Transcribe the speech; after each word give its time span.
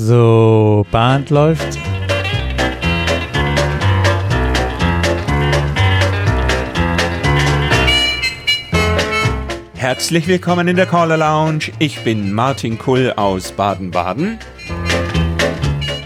So, 0.00 0.86
Band 0.92 1.28
läuft. 1.30 1.76
Herzlich 9.74 10.28
willkommen 10.28 10.68
in 10.68 10.76
der 10.76 10.86
Caller 10.86 11.16
Lounge. 11.16 11.72
Ich 11.80 12.04
bin 12.04 12.32
Martin 12.32 12.78
Kull 12.78 13.12
aus 13.16 13.50
Baden-Baden. 13.50 14.38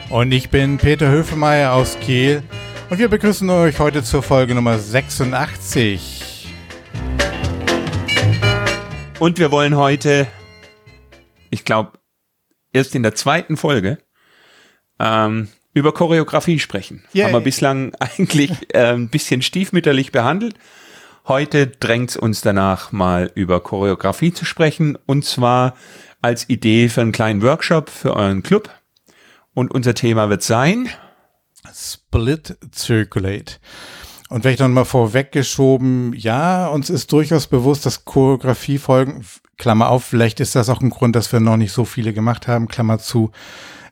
Und 0.08 0.32
ich 0.32 0.48
bin 0.48 0.78
Peter 0.78 1.10
Höfemeier 1.10 1.74
aus 1.74 1.98
Kiel. 2.00 2.42
Und 2.88 2.98
wir 2.98 3.08
begrüßen 3.08 3.50
euch 3.50 3.78
heute 3.78 4.02
zur 4.02 4.22
Folge 4.22 4.54
Nummer 4.54 4.78
86. 4.78 6.48
Und 9.18 9.38
wir 9.38 9.50
wollen 9.50 9.76
heute, 9.76 10.28
ich 11.50 11.66
glaube, 11.66 11.92
erst 12.72 12.94
in 12.94 13.02
der 13.02 13.14
zweiten 13.14 13.56
Folge 13.56 13.98
ähm, 14.98 15.48
über 15.74 15.92
Choreografie 15.92 16.58
sprechen. 16.58 17.04
Yay. 17.12 17.24
Haben 17.24 17.32
wir 17.32 17.40
bislang 17.40 17.94
eigentlich 17.98 18.74
äh, 18.74 18.92
ein 18.92 19.08
bisschen 19.08 19.42
stiefmütterlich 19.42 20.12
behandelt. 20.12 20.54
Heute 21.26 21.68
drängt 21.68 22.10
es 22.10 22.16
uns 22.16 22.40
danach 22.40 22.90
mal 22.92 23.30
über 23.34 23.60
Choreografie 23.60 24.32
zu 24.32 24.44
sprechen 24.44 24.98
und 25.06 25.24
zwar 25.24 25.76
als 26.20 26.48
Idee 26.48 26.88
für 26.88 27.00
einen 27.00 27.12
kleinen 27.12 27.42
Workshop 27.42 27.90
für 27.90 28.14
euren 28.16 28.42
Club. 28.42 28.70
Und 29.54 29.70
unser 29.70 29.94
Thema 29.94 30.30
wird 30.30 30.42
sein 30.42 30.88
Split 31.72 32.56
Circulate. 32.74 33.58
Und 34.32 34.40
vielleicht 34.40 34.60
noch 34.60 34.68
mal 34.68 34.86
vorweggeschoben, 34.86 36.14
ja, 36.16 36.66
uns 36.66 36.88
ist 36.88 37.12
durchaus 37.12 37.48
bewusst, 37.48 37.84
dass 37.84 38.06
Choreografiefolgen, 38.06 39.26
Klammer 39.58 39.90
auf, 39.90 40.04
vielleicht 40.04 40.40
ist 40.40 40.54
das 40.54 40.70
auch 40.70 40.80
ein 40.80 40.88
Grund, 40.88 41.14
dass 41.14 41.30
wir 41.34 41.40
noch 41.40 41.58
nicht 41.58 41.72
so 41.72 41.84
viele 41.84 42.14
gemacht 42.14 42.48
haben, 42.48 42.66
Klammer 42.66 42.98
zu, 42.98 43.30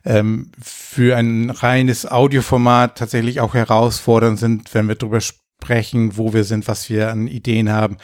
ähm, 0.03 0.51
für 0.59 1.15
ein 1.15 1.51
reines 1.51 2.09
Audioformat 2.09 2.97
tatsächlich 2.97 3.39
auch 3.39 3.53
herausfordernd 3.53 4.39
sind, 4.39 4.73
wenn 4.73 4.87
wir 4.87 4.95
darüber 4.95 5.21
sprechen, 5.21 6.17
wo 6.17 6.33
wir 6.33 6.43
sind, 6.43 6.67
was 6.67 6.89
wir 6.89 7.11
an 7.11 7.27
Ideen 7.27 7.71
haben, 7.71 7.97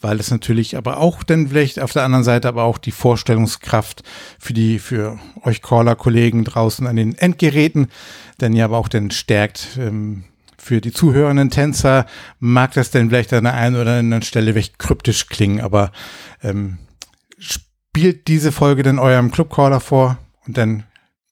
weil 0.00 0.18
es 0.18 0.32
natürlich 0.32 0.76
aber 0.76 0.98
auch 0.98 1.22
dann 1.22 1.46
vielleicht 1.50 1.78
auf 1.78 1.92
der 1.92 2.02
anderen 2.02 2.24
Seite 2.24 2.48
aber 2.48 2.64
auch 2.64 2.78
die 2.78 2.90
Vorstellungskraft 2.90 4.02
für 4.40 4.54
die, 4.54 4.80
für 4.80 5.20
euch 5.44 5.62
Caller-Kollegen 5.62 6.42
draußen 6.42 6.84
an 6.88 6.96
den 6.96 7.16
Endgeräten, 7.16 7.86
dann 8.38 8.54
ja 8.54 8.64
aber 8.64 8.76
auch 8.76 8.88
dann 8.88 9.12
stärkt, 9.12 9.78
ähm, 9.78 10.24
für 10.66 10.80
die 10.80 10.92
zuhörenden 10.92 11.48
Tänzer 11.48 12.06
mag 12.40 12.72
das 12.72 12.90
denn 12.90 13.08
vielleicht 13.08 13.32
an 13.32 13.44
der 13.44 13.54
einen 13.54 13.76
oder 13.76 13.98
anderen 13.98 14.22
Stelle 14.22 14.56
recht 14.56 14.80
kryptisch 14.80 15.28
klingen, 15.28 15.60
aber 15.60 15.92
ähm, 16.42 16.78
spielt 17.38 18.26
diese 18.26 18.50
Folge 18.50 18.82
denn 18.82 18.98
eurem 18.98 19.30
Clubcaller 19.30 19.78
vor 19.78 20.18
und 20.44 20.58
dann, 20.58 20.82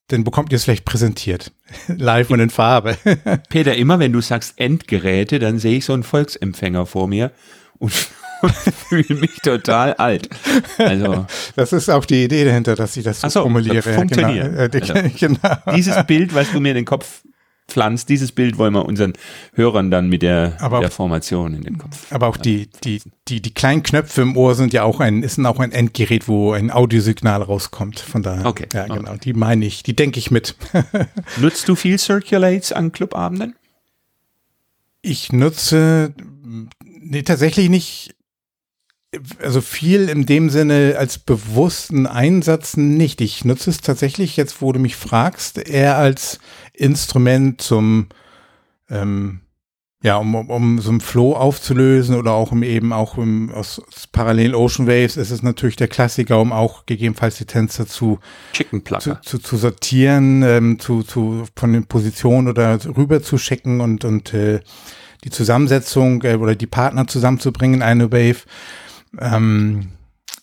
dann 0.07 0.23
bekommt 0.23 0.53
ihr 0.53 0.55
es 0.55 0.63
vielleicht 0.63 0.85
präsentiert. 0.85 1.51
Live 1.89 2.29
und 2.29 2.39
in 2.39 2.49
Farbe. 2.49 2.97
Peter, 3.49 3.75
immer 3.75 3.99
wenn 3.99 4.13
du 4.13 4.21
sagst 4.21 4.53
Endgeräte, 4.57 5.39
dann 5.39 5.59
sehe 5.59 5.79
ich 5.79 5.85
so 5.85 5.91
einen 5.91 6.03
Volksempfänger 6.03 6.85
vor 6.85 7.09
mir 7.09 7.31
und 7.77 7.91
fühle 8.87 9.15
mich 9.15 9.35
total 9.43 9.95
alt. 9.95 10.29
Also 10.77 11.25
das 11.57 11.73
ist 11.73 11.89
auch 11.89 12.05
die 12.05 12.23
Idee 12.23 12.45
dahinter, 12.45 12.75
dass 12.75 12.95
ich 12.95 13.03
das 13.03 13.19
so, 13.19 13.27
so 13.27 13.41
formuliere. 13.41 13.81
Das 13.81 13.95
funktioniert. 13.95 14.71
Genau. 14.71 14.93
Äh, 14.93 15.09
genau. 15.09 15.75
Dieses 15.75 16.01
Bild, 16.05 16.33
was 16.33 16.53
du 16.53 16.61
mir 16.61 16.69
in 16.69 16.75
den 16.75 16.85
Kopf 16.85 17.21
pflanzt, 17.67 18.09
dieses 18.09 18.31
Bild 18.31 18.57
wollen 18.57 18.73
wir 18.73 18.85
unseren 18.85 19.13
Hörern 19.53 19.91
dann 19.91 20.07
mit 20.07 20.21
der, 20.21 20.57
aber 20.59 20.79
der 20.79 20.91
Formation 20.91 21.53
in 21.53 21.63
den 21.63 21.77
Kopf. 21.77 22.11
Aber 22.11 22.27
auch 22.27 22.37
die, 22.37 22.69
die, 22.83 23.01
die, 23.27 23.41
die 23.41 23.53
kleinen 23.53 23.83
Knöpfe 23.83 24.21
im 24.21 24.37
Ohr 24.37 24.55
sind 24.55 24.73
ja 24.73 24.83
auch 24.83 24.99
ein, 24.99 25.23
ist 25.23 25.43
auch 25.45 25.59
ein 25.59 25.71
Endgerät, 25.71 26.27
wo 26.27 26.53
ein 26.53 26.71
Audiosignal 26.71 27.41
rauskommt. 27.41 27.99
Von 27.99 28.23
daher, 28.23 28.45
okay. 28.45 28.67
ja, 28.73 28.85
genau. 28.85 29.11
Okay. 29.11 29.19
Die 29.23 29.33
meine 29.33 29.65
ich, 29.65 29.83
die 29.83 29.95
denke 29.95 30.19
ich 30.19 30.31
mit. 30.31 30.55
Nutzt 31.37 31.67
du 31.67 31.75
viel 31.75 31.97
Circulates 31.97 32.71
an 32.71 32.91
Clubabenden? 32.91 33.55
Ich 35.01 35.31
nutze, 35.31 36.13
nee, 36.83 37.21
tatsächlich 37.21 37.69
nicht 37.69 38.15
also 39.41 39.61
viel 39.61 40.09
in 40.09 40.25
dem 40.25 40.49
Sinne 40.49 40.95
als 40.97 41.17
bewussten 41.17 42.07
Einsatz 42.07 42.77
nicht. 42.77 43.21
Ich 43.21 43.45
nutze 43.45 43.69
es 43.69 43.81
tatsächlich 43.81 44.37
jetzt, 44.37 44.61
wo 44.61 44.71
du 44.71 44.79
mich 44.79 44.95
fragst, 44.95 45.57
eher 45.57 45.97
als 45.97 46.39
Instrument 46.77 47.61
zum, 47.61 48.07
ähm, 48.89 49.41
ja, 50.03 50.17
um, 50.17 50.35
um, 50.35 50.49
um 50.49 50.79
so 50.79 50.91
einen 50.91 51.01
Flow 51.01 51.33
aufzulösen 51.33 52.15
oder 52.15 52.33
auch 52.33 52.51
um 52.51 52.61
eben 52.61 52.93
auch 52.93 53.17
im, 53.17 53.51
aus, 53.51 53.79
aus 53.79 54.07
parallelen 54.07 54.53
Ocean 54.53 54.87
Waves 54.87 55.17
ist 55.17 55.31
es 55.31 55.41
natürlich 55.41 55.77
der 55.77 55.87
Klassiker, 55.87 56.39
um 56.39 56.51
auch 56.51 56.85
gegebenenfalls 56.85 57.37
die 57.37 57.45
Tänzer 57.45 57.87
zu, 57.87 58.19
zu, 58.53 59.17
zu, 59.23 59.39
zu, 59.39 59.57
sortieren, 59.57 60.43
ähm, 60.43 60.79
zu, 60.79 61.01
zu, 61.01 61.45
von 61.55 61.73
den 61.73 61.85
Positionen 61.85 62.47
oder 62.47 62.77
rüber 62.95 63.23
zu 63.23 63.37
schicken 63.37 63.81
und, 63.81 64.05
und 64.05 64.33
äh, 64.33 64.59
die 65.23 65.31
Zusammensetzung 65.31 66.21
äh, 66.23 66.35
oder 66.35 66.55
die 66.55 66.67
Partner 66.67 67.07
zusammenzubringen 67.07 67.77
in 67.77 67.81
eine 67.81 68.11
Wave. 68.11 68.43
Ähm, 69.19 69.87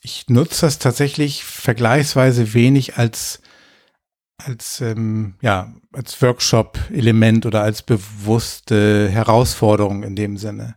ich 0.03 0.25
nutze 0.29 0.67
das 0.67 0.81
tatsächlich 0.81 1.45
vergleichsweise 1.45 2.55
wenig 2.55 2.99
als 2.99 3.41
als 4.47 4.81
ähm, 4.81 5.35
ja 5.41 5.73
als 5.93 6.21
Workshop-Element 6.21 7.47
oder 7.47 7.63
als 7.63 7.83
bewusste 7.83 9.09
Herausforderung 9.09 10.03
in 10.03 10.17
dem 10.17 10.37
Sinne. 10.37 10.77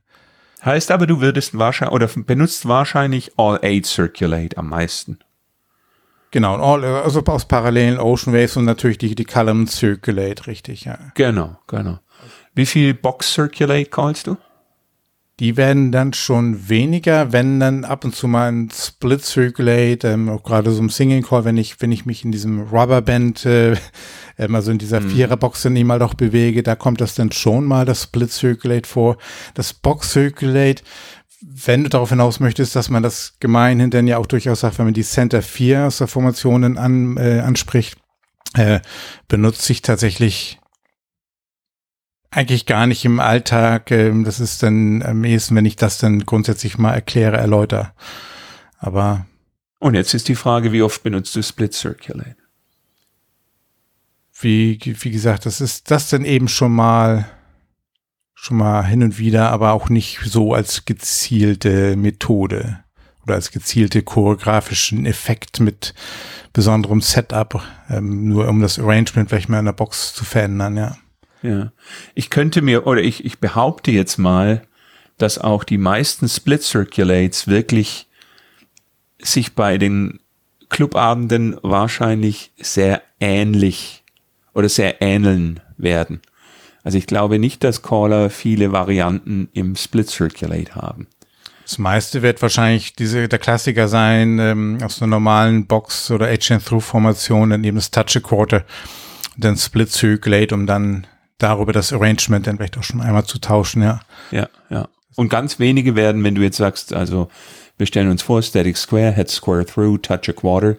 Heißt 0.63 0.91
aber, 0.91 1.05
du 1.05 1.21
würdest 1.21 1.57
wahrscheinlich 1.57 1.93
oder 1.93 2.07
benutzt 2.07 2.67
wahrscheinlich 2.67 3.31
All 3.37 3.59
Aid 3.61 3.85
Circulate 3.85 4.57
am 4.57 4.69
meisten. 4.69 5.19
Genau, 6.31 6.55
all, 6.55 6.83
also 6.83 7.23
aus 7.23 7.45
parallelen 7.45 7.97
Ocean 7.97 8.33
Waves 8.33 8.57
und 8.57 8.65
natürlich 8.65 8.97
die, 8.97 9.15
die 9.15 9.23
Column 9.23 9.67
Circulate, 9.67 10.47
richtig, 10.47 10.83
ja. 10.83 10.97
Genau, 11.13 11.57
genau. 11.67 11.99
Wie 12.53 12.65
viel 12.65 12.93
Box 12.93 13.33
Circulate 13.33 13.85
callst 13.85 14.27
du? 14.27 14.37
Die 15.39 15.57
werden 15.57 15.91
dann 15.91 16.13
schon 16.13 16.69
weniger, 16.69 17.33
wenn 17.33 17.59
dann 17.59 17.83
ab 17.83 18.05
und 18.05 18.15
zu 18.15 18.27
mal 18.27 18.49
ein 18.49 18.69
Split 18.73 19.23
Circulate, 19.25 20.07
ähm, 20.07 20.29
auch 20.29 20.43
gerade 20.43 20.71
so 20.71 20.81
ein 20.81 20.87
Singing 20.87 21.23
Call, 21.23 21.43
wenn 21.43 21.57
ich, 21.57 21.81
wenn 21.81 21.91
ich 21.91 22.05
mich 22.05 22.23
in 22.23 22.31
diesem 22.31 22.61
Rubberband, 22.61 23.45
äh, 23.45 23.71
ähm, 24.37 24.55
also 24.55 24.71
in 24.71 24.77
dieser 24.77 25.01
mhm. 25.01 25.09
Viererbox 25.09 25.63
dann 25.63 25.73
mal 25.85 25.99
doch 25.99 26.13
bewege, 26.13 26.63
da 26.63 26.75
kommt 26.75 27.01
das 27.01 27.15
dann 27.15 27.33
schon 27.33 27.65
mal 27.65 27.85
das 27.85 28.03
Split 28.03 28.31
Circulate 28.31 28.87
vor. 28.87 29.17
Das 29.55 29.73
Box 29.73 30.11
Circulate, 30.11 30.83
wenn 31.41 31.83
du 31.83 31.89
darauf 31.89 32.09
hinaus 32.09 32.39
möchtest, 32.39 32.75
dass 32.75 32.89
man 32.89 33.03
das 33.03 33.35
gemeinhin 33.41 33.89
dann 33.89 34.07
ja 34.07 34.17
auch 34.17 34.27
durchaus 34.27 34.61
sagt, 34.61 34.79
wenn 34.79 34.85
man 34.85 34.93
die 34.93 35.03
Center 35.03 35.41
4 35.41 35.87
aus 35.87 35.97
der 35.97 36.07
Formation 36.07 36.77
an, 36.77 37.17
äh, 37.17 37.39
anspricht, 37.39 37.97
äh, 38.53 38.79
benutze 39.27 39.73
ich 39.73 39.81
tatsächlich 39.81 40.59
eigentlich 42.35 42.65
gar 42.65 42.85
nicht 42.85 43.05
im 43.05 43.19
Alltag. 43.19 43.91
Ähm, 43.91 44.23
das 44.23 44.39
ist 44.39 44.61
dann 44.61 45.01
am 45.01 45.23
ehesten, 45.23 45.55
wenn 45.55 45.65
ich 45.65 45.77
das 45.77 45.97
dann 45.97 46.25
grundsätzlich 46.25 46.77
mal 46.77 46.93
erkläre, 46.93 47.37
erläutere. 47.37 47.93
Aber. 48.77 49.25
Und 49.79 49.95
jetzt 49.95 50.13
ist 50.13 50.27
die 50.27 50.35
Frage, 50.35 50.71
wie 50.71 50.81
oft 50.81 51.01
benutzt 51.03 51.35
du 51.35 51.41
Split 51.41 51.73
Circulate? 51.73 52.35
Wie, 54.37 54.79
wie 54.83 55.11
gesagt, 55.11 55.45
das 55.45 55.61
ist 55.61 55.89
das 55.91 56.09
dann 56.09 56.25
eben 56.25 56.49
schon 56.49 56.73
mal, 56.73 57.25
schon 58.33 58.57
mal 58.57 58.85
hin 58.85 59.01
und 59.01 59.17
wieder, 59.17 59.49
aber 59.51 59.71
auch 59.71 59.89
nicht 59.89 60.19
so 60.25 60.53
als 60.53 60.83
gezielte 60.83 61.95
Methode 61.95 62.83
oder 63.23 63.35
als 63.35 63.51
gezielte 63.51 64.03
choreografischen 64.03 65.05
Effekt 65.05 65.61
mit 65.61 65.93
besonderem 66.51 66.99
Setup, 67.01 67.61
ähm, 67.89 68.27
nur 68.27 68.49
um 68.49 68.61
das 68.61 68.77
Arrangement 68.77 69.29
vielleicht 69.29 69.49
mal 69.49 69.59
in 69.59 69.65
der 69.65 69.73
Box 69.73 70.13
zu 70.13 70.25
verändern, 70.25 70.75
ja. 70.75 70.97
Ja. 71.45 71.71
Ich 72.13 72.29
könnte 72.29 72.61
mir, 72.61 72.87
oder 72.87 73.01
ich, 73.01 73.25
ich 73.25 73.39
behaupte 73.39 73.91
jetzt 73.91 74.17
mal, 74.17 74.61
dass 75.17 75.37
auch 75.37 75.63
die 75.63 75.77
meisten 75.77 76.27
Split 76.27 76.63
Circulates 76.63 77.47
wirklich 77.47 78.07
sich 79.19 79.55
bei 79.55 79.77
den 79.77 80.19
Clubabenden 80.69 81.57
wahrscheinlich 81.61 82.51
sehr 82.57 83.01
ähnlich 83.19 84.03
oder 84.53 84.69
sehr 84.69 85.01
ähneln 85.01 85.59
werden. 85.77 86.21
Also 86.83 86.97
ich 86.97 87.07
glaube 87.07 87.39
nicht, 87.39 87.63
dass 87.63 87.81
Caller 87.81 88.29
viele 88.29 88.71
Varianten 88.71 89.49
im 89.53 89.75
Split 89.75 90.09
Circulate 90.09 90.75
haben. 90.75 91.07
Das 91.63 91.79
meiste 91.79 92.21
wird 92.21 92.43
wahrscheinlich 92.43 92.93
diese, 92.93 93.27
der 93.27 93.39
Klassiker 93.39 93.87
sein, 93.87 94.37
ähm, 94.37 94.77
aus 94.83 95.01
einer 95.01 95.09
normalen 95.09 95.65
Box- 95.65 96.11
oder 96.11 96.29
Edge-and-Through-Formation, 96.29 97.49
dann 97.49 97.63
eben 97.63 97.77
das 97.77 97.89
Touch-a-Quarter, 97.89 98.63
dann 99.35 99.57
Split 99.57 99.91
Circulate, 99.91 100.53
um 100.53 100.67
dann 100.67 101.07
darüber 101.37 101.73
das 101.73 101.91
Arrangement 101.93 102.47
dann 102.47 102.57
vielleicht 102.57 102.77
auch 102.77 102.83
schon 102.83 103.01
einmal 103.01 103.25
zu 103.25 103.39
tauschen, 103.39 103.81
ja. 103.81 103.99
Ja, 104.31 104.49
ja. 104.69 104.87
Und 105.15 105.29
ganz 105.29 105.59
wenige 105.59 105.95
werden, 105.95 106.23
wenn 106.23 106.35
du 106.35 106.41
jetzt 106.41 106.57
sagst, 106.57 106.93
also 106.93 107.29
wir 107.77 107.85
stellen 107.85 108.09
uns 108.09 108.21
vor, 108.21 108.41
Static 108.41 108.77
Square, 108.77 109.13
Head 109.13 109.29
Square 109.29 109.65
Through, 109.65 109.99
Touch 109.99 110.29
a 110.29 110.33
Quarter, 110.33 110.77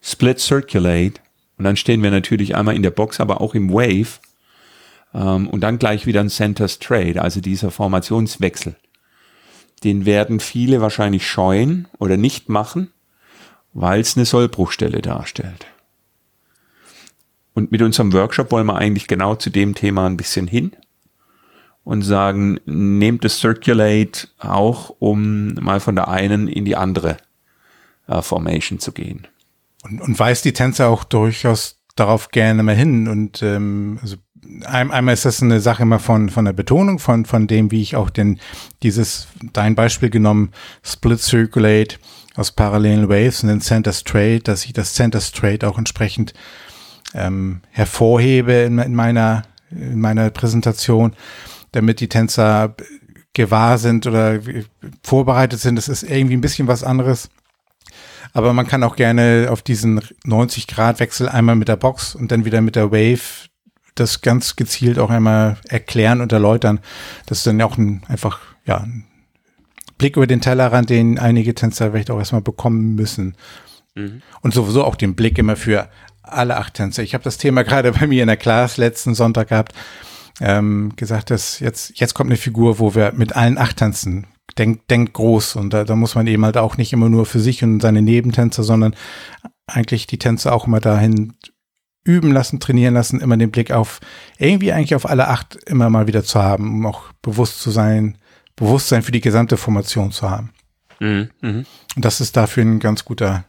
Split 0.00 0.40
Circulate 0.40 1.14
und 1.58 1.64
dann 1.64 1.76
stehen 1.76 2.02
wir 2.02 2.10
natürlich 2.10 2.56
einmal 2.56 2.76
in 2.76 2.82
der 2.82 2.90
Box, 2.90 3.20
aber 3.20 3.40
auch 3.40 3.54
im 3.54 3.72
Wave 3.72 4.20
ähm, 5.14 5.48
und 5.48 5.60
dann 5.60 5.78
gleich 5.78 6.06
wieder 6.06 6.20
ein 6.20 6.30
Center 6.30 6.68
Straight, 6.68 7.18
also 7.18 7.40
dieser 7.40 7.70
Formationswechsel. 7.70 8.76
Den 9.82 10.06
werden 10.06 10.40
viele 10.40 10.80
wahrscheinlich 10.80 11.26
scheuen 11.26 11.88
oder 11.98 12.16
nicht 12.16 12.48
machen, 12.48 12.92
weil 13.72 14.00
es 14.00 14.16
eine 14.16 14.24
Sollbruchstelle 14.24 15.02
darstellt. 15.02 15.66
Und 17.54 17.70
mit 17.70 17.82
unserem 17.82 18.12
Workshop 18.12 18.50
wollen 18.50 18.66
wir 18.66 18.76
eigentlich 18.76 19.06
genau 19.06 19.36
zu 19.36 19.50
dem 19.50 19.74
Thema 19.74 20.06
ein 20.06 20.16
bisschen 20.16 20.46
hin 20.46 20.72
und 21.84 22.02
sagen, 22.02 22.58
nehmt 22.64 23.24
das 23.24 23.38
Circulate 23.38 24.28
auch, 24.38 24.94
um 24.98 25.54
mal 25.54 25.80
von 25.80 25.94
der 25.94 26.08
einen 26.08 26.48
in 26.48 26.64
die 26.64 26.76
andere 26.76 27.18
äh, 28.08 28.22
Formation 28.22 28.80
zu 28.80 28.92
gehen. 28.92 29.28
Und, 29.82 30.00
und 30.00 30.18
weist 30.18 30.44
die 30.44 30.52
Tänzer 30.52 30.88
auch 30.88 31.04
durchaus 31.04 31.78
darauf 31.94 32.30
gerne 32.30 32.62
mal 32.62 32.74
hin. 32.74 33.06
Und 33.06 33.42
ähm, 33.42 33.98
also 34.02 34.16
ein, 34.64 34.90
einmal 34.90 35.14
ist 35.14 35.24
das 35.24 35.42
eine 35.42 35.60
Sache 35.60 35.82
immer 35.82 35.98
von, 35.98 36.30
von 36.30 36.44
der 36.44 36.52
Betonung, 36.52 36.98
von, 36.98 37.24
von 37.24 37.46
dem, 37.46 37.70
wie 37.70 37.82
ich 37.82 37.96
auch 37.96 38.10
den, 38.10 38.40
dieses, 38.82 39.28
dein 39.52 39.74
Beispiel 39.74 40.10
genommen, 40.10 40.50
Split 40.82 41.20
Circulate 41.20 41.96
aus 42.34 42.50
parallelen 42.50 43.08
Waves 43.08 43.42
und 43.42 43.50
den 43.50 43.60
Center 43.60 43.92
Straight, 43.92 44.48
dass 44.48 44.64
ich 44.64 44.72
das 44.72 44.94
Center 44.94 45.20
Straight 45.20 45.64
auch 45.64 45.78
entsprechend 45.78 46.34
ähm, 47.14 47.60
hervorhebe 47.70 48.52
in, 48.52 48.78
in 48.78 48.94
meiner, 48.94 49.44
in 49.70 50.00
meiner 50.00 50.30
Präsentation, 50.30 51.14
damit 51.72 52.00
die 52.00 52.08
Tänzer 52.08 52.74
gewahr 53.32 53.78
sind 53.78 54.06
oder 54.06 54.40
vorbereitet 55.02 55.60
sind. 55.60 55.76
Das 55.76 55.88
ist 55.88 56.02
irgendwie 56.02 56.36
ein 56.36 56.40
bisschen 56.40 56.68
was 56.68 56.84
anderes. 56.84 57.30
Aber 58.32 58.52
man 58.52 58.66
kann 58.66 58.82
auch 58.82 58.96
gerne 58.96 59.48
auf 59.50 59.62
diesen 59.62 60.00
90-Grad-Wechsel 60.00 61.28
einmal 61.28 61.56
mit 61.56 61.68
der 61.68 61.76
Box 61.76 62.14
und 62.14 62.32
dann 62.32 62.44
wieder 62.44 62.60
mit 62.60 62.76
der 62.76 62.90
Wave 62.90 63.48
das 63.94 64.22
ganz 64.22 64.56
gezielt 64.56 64.98
auch 64.98 65.10
einmal 65.10 65.56
erklären 65.68 66.20
und 66.20 66.32
erläutern. 66.32 66.80
Das 67.26 67.38
ist 67.38 67.46
dann 67.46 67.62
auch 67.62 67.78
ein, 67.78 68.02
einfach, 68.08 68.40
ja, 68.66 68.78
ein 68.78 69.04
Blick 69.98 70.16
über 70.16 70.26
den 70.26 70.40
Tellerrand, 70.40 70.90
den 70.90 71.18
einige 71.18 71.54
Tänzer 71.54 71.92
vielleicht 71.92 72.10
auch 72.10 72.18
erstmal 72.18 72.42
bekommen 72.42 72.96
müssen. 72.96 73.36
Mhm. 73.94 74.22
Und 74.40 74.52
sowieso 74.52 74.84
auch 74.84 74.96
den 74.96 75.14
Blick 75.14 75.38
immer 75.38 75.54
für 75.54 75.88
alle 76.24 76.56
acht 76.56 76.74
Tänzer. 76.74 77.02
Ich 77.02 77.14
habe 77.14 77.24
das 77.24 77.38
Thema 77.38 77.62
gerade 77.62 77.92
bei 78.00 78.06
mir 78.06 78.22
in 78.22 78.28
der 78.28 78.36
Class 78.36 78.76
letzten 78.76 79.14
Sonntag 79.14 79.48
gehabt, 79.48 79.72
ähm, 80.40 80.92
gesagt, 80.96 81.30
dass 81.30 81.60
jetzt, 81.60 81.98
jetzt 81.98 82.14
kommt 82.14 82.30
eine 82.30 82.36
Figur, 82.36 82.78
wo 82.78 82.94
wir 82.94 83.12
mit 83.12 83.36
allen 83.36 83.58
acht 83.58 83.76
tanzen 83.76 84.26
denkt, 84.58 84.90
denkt 84.90 85.14
groß 85.14 85.56
und 85.56 85.72
da, 85.72 85.84
da 85.84 85.96
muss 85.96 86.14
man 86.14 86.26
eben 86.26 86.44
halt 86.44 86.56
auch 86.56 86.76
nicht 86.76 86.92
immer 86.92 87.08
nur 87.08 87.26
für 87.26 87.40
sich 87.40 87.62
und 87.62 87.80
seine 87.80 88.02
Nebentänzer, 88.02 88.62
sondern 88.62 88.94
eigentlich 89.66 90.06
die 90.06 90.18
Tänzer 90.18 90.52
auch 90.52 90.66
immer 90.66 90.80
dahin 90.80 91.34
üben 92.04 92.32
lassen, 92.32 92.60
trainieren 92.60 92.94
lassen, 92.94 93.20
immer 93.20 93.36
den 93.36 93.50
Blick 93.50 93.72
auf 93.72 94.00
irgendwie 94.38 94.72
eigentlich 94.72 94.94
auf 94.94 95.08
alle 95.08 95.28
acht 95.28 95.56
immer 95.66 95.88
mal 95.88 96.06
wieder 96.06 96.22
zu 96.22 96.42
haben, 96.42 96.74
um 96.74 96.86
auch 96.86 97.04
bewusst 97.22 97.60
zu 97.60 97.70
sein, 97.70 98.18
Bewusstsein 98.56 99.02
für 99.02 99.12
die 99.12 99.22
gesamte 99.22 99.56
Formation 99.56 100.12
zu 100.12 100.30
haben. 100.30 100.52
Mhm, 101.00 101.30
mh. 101.40 101.64
Und 101.96 102.04
das 102.04 102.20
ist 102.20 102.36
dafür 102.36 102.62
ein 102.62 102.78
ganz 102.78 103.04
guter, 103.04 103.44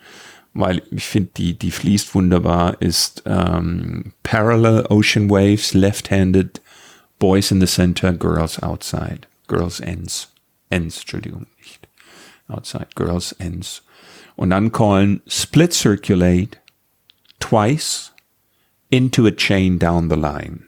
weil 0.53 0.83
ich 0.91 1.05
finde, 1.05 1.31
die, 1.35 1.57
die 1.57 1.71
fließt 1.71 2.13
wunderbar, 2.13 2.81
ist 2.81 3.23
ähm, 3.25 4.13
Parallel 4.21 4.85
Ocean 4.89 5.29
Waves, 5.29 5.73
Left-Handed, 5.73 6.61
Boys 7.17 7.51
in 7.51 7.59
the 7.59 7.67
Center, 7.67 8.13
Girls 8.13 8.61
Outside. 8.61 9.21
Girls 9.47 9.79
Ends. 9.79 10.31
Ends, 10.69 10.99
Entschuldigung, 10.99 11.47
nicht. 11.57 11.87
Outside, 12.47 12.87
Girls 12.95 13.31
Ends. 13.33 13.83
Und 14.35 14.51
dann 14.51 14.71
callen 14.71 15.21
Split 15.27 15.73
Circulate 15.73 16.57
twice 17.39 18.11
into 18.89 19.25
a 19.25 19.31
chain 19.31 19.79
down 19.79 20.09
the 20.09 20.15
line. 20.15 20.65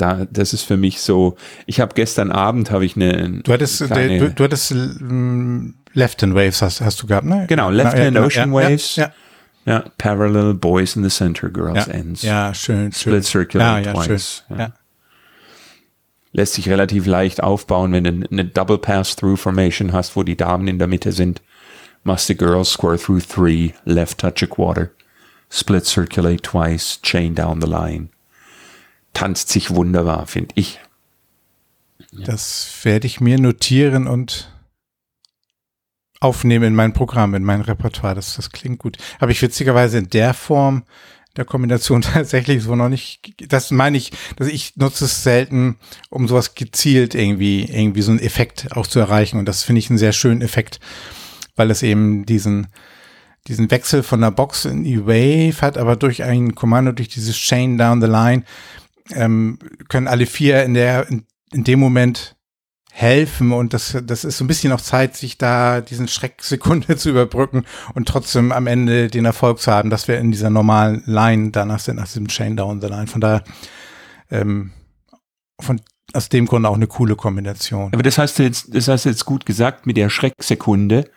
Da, 0.00 0.26
das 0.30 0.54
ist 0.54 0.62
für 0.62 0.76
mich 0.78 1.00
so. 1.00 1.36
Ich 1.66 1.80
habe 1.80 1.94
gestern 1.94 2.32
Abend 2.32 2.70
habe 2.70 2.86
ich 2.86 2.96
eine. 2.96 3.40
Du 3.42 3.52
hattest, 3.52 3.84
kleine, 3.84 4.18
du, 4.18 4.30
du 4.30 4.44
hattest 4.44 4.70
ähm, 4.70 5.74
Left-Hand 5.92 6.34
Waves 6.34 6.62
hast, 6.62 6.80
hast 6.80 7.02
du 7.02 7.06
gehabt, 7.06 7.26
ne? 7.26 7.44
Genau, 7.48 7.68
Left-Hand 7.70 8.16
ja, 8.16 8.24
Ocean 8.24 8.52
ja, 8.52 8.54
Waves. 8.54 8.96
Ja, 8.96 9.12
ja, 9.66 9.84
Parallel 9.98 10.54
Boys 10.54 10.96
in 10.96 11.02
the 11.02 11.10
Center, 11.10 11.50
Girls 11.50 11.86
Ends. 11.86 12.22
Ja, 12.22 12.54
schön. 12.54 12.92
Split 12.92 13.24
Circular 13.24 13.80
ja, 13.80 13.92
twice. 13.92 14.44
Schön. 14.48 14.72
Lässt 16.32 16.54
sich 16.54 16.68
relativ 16.68 17.06
leicht 17.06 17.42
aufbauen, 17.42 17.92
wenn 17.92 18.04
du 18.04 18.26
eine 18.30 18.44
Double 18.46 18.78
Pass-Through 18.78 19.36
Formation 19.36 19.92
hast, 19.92 20.16
wo 20.16 20.22
die 20.22 20.36
Damen 20.36 20.68
in 20.68 20.78
der 20.78 20.86
Mitte 20.86 21.12
sind. 21.12 21.42
Must 22.04 22.26
the 22.26 22.36
girls 22.36 22.70
square 22.70 22.96
through 22.96 23.20
three, 23.20 23.74
left 23.84 24.18
touch 24.18 24.42
a 24.42 24.46
quarter. 24.46 24.92
Split 25.50 25.84
circulate 25.84 26.42
twice, 26.42 26.98
chain 27.02 27.34
down 27.34 27.60
the 27.60 27.66
line. 27.66 28.08
Tanzt 29.12 29.48
sich 29.48 29.70
wunderbar, 29.70 30.26
finde 30.26 30.54
ich. 30.54 30.80
Das 32.12 32.72
werde 32.82 33.06
ich 33.06 33.20
mir 33.20 33.38
notieren 33.38 34.06
und 34.06 34.50
aufnehmen 36.20 36.64
in 36.66 36.74
mein 36.74 36.92
Programm, 36.92 37.34
in 37.34 37.44
mein 37.44 37.60
Repertoire. 37.60 38.14
Das, 38.14 38.36
das 38.36 38.50
klingt 38.50 38.78
gut. 38.78 38.98
Habe 39.20 39.32
ich 39.32 39.40
witzigerweise 39.40 39.98
in 39.98 40.10
der 40.10 40.34
Form 40.34 40.84
der 41.36 41.44
Kombination 41.44 42.02
tatsächlich 42.02 42.62
so 42.62 42.76
noch 42.76 42.88
nicht. 42.88 43.20
Das 43.50 43.70
meine 43.70 43.96
ich, 43.96 44.12
dass 44.36 44.48
ich 44.48 44.76
nutze 44.76 45.06
es 45.06 45.22
selten, 45.22 45.76
um 46.10 46.28
sowas 46.28 46.54
gezielt 46.54 47.14
irgendwie, 47.14 47.64
irgendwie 47.64 48.02
so 48.02 48.10
einen 48.10 48.20
Effekt 48.20 48.68
auch 48.72 48.86
zu 48.86 48.98
erreichen. 48.98 49.38
Und 49.38 49.46
das 49.46 49.62
finde 49.62 49.78
ich 49.78 49.88
einen 49.90 49.98
sehr 49.98 50.12
schönen 50.12 50.42
Effekt, 50.42 50.80
weil 51.56 51.70
es 51.70 51.82
eben 51.82 52.26
diesen, 52.26 52.66
diesen 53.46 53.70
Wechsel 53.70 54.02
von 54.02 54.20
der 54.20 54.30
Box 54.30 54.64
in 54.64 54.84
die 54.84 55.06
Wave 55.06 55.62
hat, 55.62 55.78
aber 55.78 55.96
durch 55.96 56.22
ein 56.22 56.54
Kommando, 56.54 56.92
durch 56.92 57.08
dieses 57.08 57.36
Chain 57.36 57.78
down 57.78 58.00
the 58.00 58.08
line, 58.08 58.44
ähm, 59.14 59.58
können 59.88 60.08
alle 60.08 60.26
vier 60.26 60.62
in 60.64 60.74
der, 60.74 61.08
in, 61.08 61.24
in 61.52 61.64
dem 61.64 61.80
Moment 61.80 62.36
helfen 62.92 63.52
und 63.52 63.72
das, 63.72 63.96
das 64.04 64.24
ist 64.24 64.38
so 64.38 64.44
ein 64.44 64.48
bisschen 64.48 64.70
noch 64.70 64.80
Zeit, 64.80 65.16
sich 65.16 65.38
da 65.38 65.80
diesen 65.80 66.08
Schrecksekunde 66.08 66.96
zu 66.98 67.10
überbrücken 67.10 67.64
und 67.94 68.08
trotzdem 68.08 68.52
am 68.52 68.66
Ende 68.66 69.08
den 69.08 69.24
Erfolg 69.24 69.60
zu 69.60 69.70
haben, 69.70 69.90
dass 69.90 70.08
wir 70.08 70.18
in 70.18 70.32
dieser 70.32 70.50
normalen 70.50 71.02
Line 71.06 71.50
danach 71.50 71.78
sind, 71.78 71.96
nach 71.96 72.06
diesem 72.06 72.28
Chain 72.28 72.56
Down 72.56 72.80
the 72.80 72.88
Line. 72.88 73.06
Von 73.06 73.20
daher, 73.20 73.44
ähm, 74.30 74.72
von, 75.60 75.80
aus 76.12 76.28
dem 76.28 76.46
Grund 76.46 76.66
auch 76.66 76.74
eine 76.74 76.88
coole 76.88 77.14
Kombination. 77.14 77.92
Aber 77.92 78.02
das 78.02 78.18
hast 78.18 78.38
du 78.38 78.42
jetzt, 78.42 78.74
das 78.74 78.88
hast 78.88 79.04
du 79.04 79.10
jetzt 79.10 79.24
gut 79.24 79.46
gesagt 79.46 79.86
mit 79.86 79.96
der 79.96 80.10
Schrecksekunde 80.10 81.08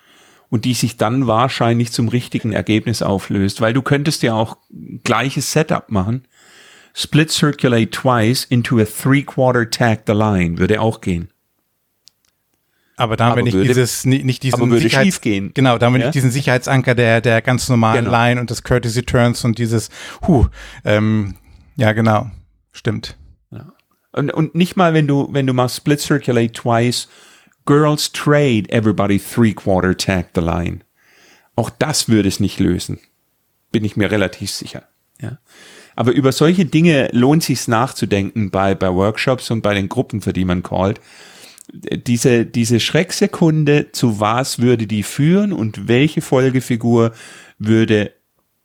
und 0.49 0.65
die 0.65 0.75
sich 0.75 0.97
dann 0.97 1.25
wahrscheinlich 1.25 1.91
zum 1.91 2.09
richtigen 2.09 2.53
Ergebnis 2.53 3.01
auflöst, 3.01 3.59
weil 3.59 3.73
du 3.73 3.81
könntest 3.81 4.21
ja 4.21 4.35
auch 4.35 4.57
gleiches 5.03 5.51
Setup 5.51 5.89
machen. 5.89 6.27
Split 6.93 7.31
circulate 7.31 7.91
twice 7.91 8.45
into 8.45 8.79
a 8.79 8.85
three-quarter 8.85 9.69
tag 9.69 10.03
the 10.05 10.13
line 10.13 10.57
würde 10.59 10.79
auch 10.79 11.01
gehen. 11.01 11.29
Aber 12.95 13.17
da 13.17 13.25
haben 13.25 13.37
wir 13.37 13.43
nicht 13.43 13.55
würde, 13.55 13.67
dieses, 13.67 14.05
nicht 14.05 14.43
diesen 14.43 14.71
Sicherheits 14.79 15.19
gehen. 15.19 15.51
Genau, 15.55 15.79
da 15.79 15.87
haben 15.87 15.93
wir 15.93 15.99
ja? 15.99 16.07
nicht 16.07 16.15
diesen 16.15 16.29
Sicherheitsanker 16.29 16.93
der, 16.93 17.21
der 17.21 17.41
ganz 17.41 17.67
normalen 17.67 18.05
genau. 18.05 18.15
Line 18.15 18.39
und 18.39 18.51
des 18.51 18.63
Courtesy 18.63 19.01
Turns 19.01 19.43
und 19.43 19.57
dieses, 19.57 19.89
huh, 20.27 20.47
ähm, 20.85 21.35
ja, 21.75 21.93
genau, 21.93 22.29
stimmt. 22.71 23.17
Ja. 23.49 23.73
Und, 24.11 24.31
und 24.31 24.53
nicht 24.53 24.75
mal, 24.75 24.93
wenn 24.93 25.07
du, 25.07 25.27
wenn 25.31 25.47
du 25.47 25.53
machst 25.53 25.77
Split 25.77 25.99
Circulate 25.99 26.51
twice, 26.51 27.07
Girls 27.65 28.11
Trade, 28.11 28.65
everybody 28.69 29.17
three 29.19 29.53
quarter 29.53 29.97
tag 29.97 30.27
the 30.35 30.41
line. 30.41 30.81
Auch 31.55 31.69
das 31.71 32.09
würde 32.09 32.27
es 32.27 32.39
nicht 32.39 32.59
lösen. 32.59 32.99
Bin 33.71 33.83
ich 33.85 33.95
mir 33.95 34.11
relativ 34.11 34.51
sicher. 34.51 34.83
Ja. 35.19 35.39
Aber 35.95 36.11
über 36.11 36.31
solche 36.31 36.65
Dinge 36.65 37.09
lohnt 37.11 37.43
sich 37.43 37.67
nachzudenken 37.67 38.49
bei, 38.49 38.75
bei 38.75 38.91
Workshops 38.91 39.51
und 39.51 39.61
bei 39.61 39.73
den 39.73 39.89
Gruppen, 39.89 40.21
für 40.21 40.33
die 40.33 40.45
man 40.45 40.63
callt 40.63 40.99
diese, 41.71 42.45
diese 42.45 42.79
Schrecksekunde, 42.79 43.91
zu 43.91 44.19
was 44.19 44.59
würde 44.59 44.87
die 44.87 45.03
führen 45.03 45.53
und 45.53 45.87
welche 45.87 46.21
Folgefigur 46.21 47.13
würde 47.57 48.11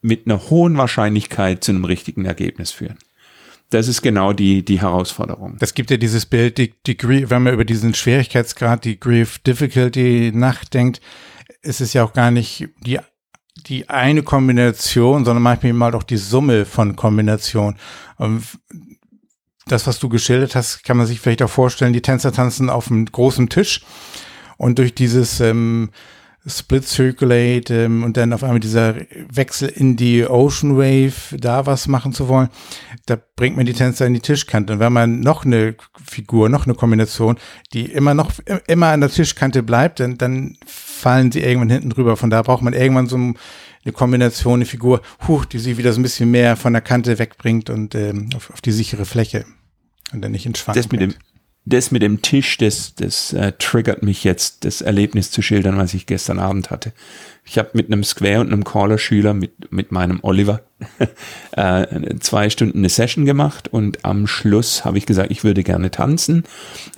mit 0.01 0.27
einer 0.27 0.51
hohen 0.51 0.77
Wahrscheinlichkeit 0.77 1.65
zu 1.65 1.73
einem 1.73 1.85
richtigen 1.85 2.25
Ergebnis 2.25 2.71
führen. 2.71 2.99
Das 3.71 3.87
ist 3.87 4.01
genau 4.01 4.33
die, 4.33 4.65
die 4.65 4.81
Herausforderung. 4.81 5.57
Das 5.59 5.75
gibt 5.75 5.91
ja 5.91 5.99
dieses 5.99 6.25
Bild, 6.25 6.57
die, 6.57 6.75
die, 6.87 6.97
wenn 7.31 7.43
man 7.43 7.53
über 7.53 7.67
diesen 7.67 7.93
Schwierigkeitsgrad, 7.93 8.85
die 8.85 8.99
Grief 8.99 9.39
Difficulty 9.41 10.33
nachdenkt, 10.35 11.01
ist 11.61 11.81
es 11.81 11.93
ja 11.93 12.05
auch 12.05 12.15
gar 12.15 12.31
nicht 12.31 12.69
die, 12.87 12.99
die 13.67 13.89
eine 13.89 14.23
Kombination, 14.23 15.25
sondern 15.25 15.43
manchmal 15.43 15.73
mal 15.73 15.95
auch 15.95 16.03
die 16.03 16.17
Summe 16.17 16.65
von 16.65 16.97
Kombinationen. 16.97 17.77
Das, 19.67 19.87
was 19.87 19.99
du 19.99 20.09
geschildert 20.09 20.55
hast, 20.55 20.85
kann 20.85 20.97
man 20.97 21.07
sich 21.07 21.21
vielleicht 21.21 21.43
auch 21.43 21.51
vorstellen, 21.51 21.93
die 21.93 22.03
Tänzer 22.03 22.33
tanzen 22.33 22.71
auf 22.71 22.91
einem 22.91 23.05
großen 23.05 23.49
Tisch 23.49 23.83
und 24.57 24.79
durch 24.79 24.95
dieses 24.95 25.41
ähm, 25.41 25.91
Split 26.47 26.87
Circulate 26.87 27.85
ähm, 27.85 28.05
und 28.05 28.17
dann 28.17 28.33
auf 28.33 28.43
einmal 28.43 28.61
dieser 28.61 28.95
Wechsel 29.31 29.69
in 29.69 29.97
die 29.97 30.25
Ocean 30.27 30.77
Wave, 30.77 31.37
da 31.37 31.67
was 31.67 31.89
machen 31.89 32.13
zu 32.13 32.29
wollen, 32.29 32.49
da 33.07 33.19
bringt 33.37 33.57
man 33.57 33.67
die 33.67 33.73
Tänzer 33.73 34.07
in 34.07 34.15
die 34.15 34.21
Tischkante. 34.21 34.75
Und 34.75 34.79
wenn 34.79 34.93
man 34.93 35.21
noch 35.21 35.45
eine 35.45 35.77
Figur, 36.05 36.49
noch 36.49 36.67
eine 36.67 36.75
Kombination, 36.75 37.39
die 37.73 37.87
immer 37.87 38.15
noch, 38.15 38.33
immer 38.67 38.89
an 38.89 39.01
der 39.01 39.11
Tischkante 39.11 39.63
bleibt, 39.63 40.01
dann, 40.01 40.17
dann 40.17 40.57
fallen 40.67 41.33
sie 41.33 41.41
irgendwann 41.41 41.71
hinten 41.71 41.91
drüber. 41.91 42.17
Von 42.17 42.31
da 42.31 42.43
braucht 42.43 42.63
man 42.63 42.73
irgendwann 42.73 43.09
so 43.09 43.17
eine 43.17 43.93
Kombination, 43.93 44.55
eine 44.55 44.67
Figur, 44.67 45.03
huch, 45.27 45.45
die 45.45 45.59
sie 45.59 45.79
wieder 45.79 45.93
so 45.93 46.01
ein 46.01 46.03
bisschen 46.03 46.31
mehr 46.31 46.57
von 46.57 46.73
der 46.73 46.83
Kante 46.83 47.19
wegbringt 47.19 47.71
und 47.71 47.95
ähm, 47.95 48.31
auf, 48.37 48.51
auf 48.51 48.61
die 48.61 48.73
sichere 48.73 49.05
Fläche. 49.05 49.45
Und 50.13 50.23
dann 50.23 50.33
nicht 50.33 50.47
ins 50.47 50.59
Schwanken 50.59 50.83
Das 50.83 50.91
mit 50.91 51.01
dem, 51.01 51.15
das 51.69 51.91
mit 51.91 52.03
dem 52.03 52.23
Tisch, 52.23 52.57
das, 52.59 52.95
das 52.95 53.33
äh, 53.33 53.53
triggert 53.59 54.03
mich 54.03 54.25
jetzt, 54.25 54.65
das 54.65 54.81
Erlebnis 54.81 55.31
zu 55.31 55.43
schildern, 55.43 55.77
was 55.77 55.95
ich 55.95 56.07
gestern 56.07 56.39
Abend 56.39 56.71
hatte. 56.71 56.93
Ich 57.45 57.59
habe 57.59 57.71
mit 57.73 57.87
einem 57.87 58.05
Square 58.05 58.41
und 58.41 58.53
einem 58.53 58.65
Caller-Schüler, 58.65 59.35
mit, 59.35 59.73
mit 59.73 59.91
meinem 59.91 60.21
Oliver, 60.23 60.63
äh, 61.53 62.17
zwei 62.21 62.51
Stunden 62.51 62.79
eine 62.79 62.89
Session 62.89 63.25
gemacht 63.25 63.69
und 63.69 64.05
am 64.05 64.27
Schluss 64.27 64.85
habe 64.85 64.99
ich 64.99 65.07
gesagt, 65.07 65.31
ich 65.31 65.45
würde 65.45 65.63
gerne 65.63 65.91
tanzen 65.91 66.45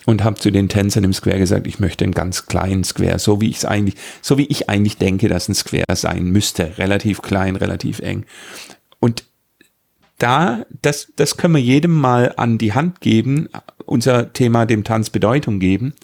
und 0.06 0.24
habe 0.24 0.40
zu 0.40 0.50
den 0.50 0.68
Tänzern 0.68 1.04
im 1.04 1.12
Square 1.12 1.38
gesagt, 1.38 1.66
ich 1.66 1.78
möchte 1.78 2.04
einen 2.04 2.14
ganz 2.14 2.46
kleinen 2.46 2.84
Square, 2.84 3.18
so 3.18 3.40
wie 3.40 3.50
ich 3.50 3.58
es 3.58 3.64
eigentlich, 3.64 3.94
so 4.22 4.38
wie 4.38 4.46
ich 4.46 4.68
eigentlich 4.68 4.98
denke, 4.98 5.28
dass 5.28 5.48
ein 5.48 5.54
Square 5.54 5.84
sein 5.94 6.24
müsste, 6.24 6.78
relativ 6.78 7.22
klein, 7.22 7.56
relativ 7.56 8.00
eng. 8.00 8.24
Und 8.98 9.24
da, 10.20 10.64
das, 10.82 11.12
das 11.16 11.36
können 11.36 11.54
wir 11.54 11.62
jedem 11.62 11.92
mal 11.92 12.34
an 12.36 12.58
die 12.58 12.74
Hand 12.74 13.00
geben, 13.00 13.48
unser 13.86 14.32
Thema 14.32 14.66
dem 14.66 14.84
Tanz 14.84 15.10
Bedeutung 15.10 15.58
geben, 15.58 15.94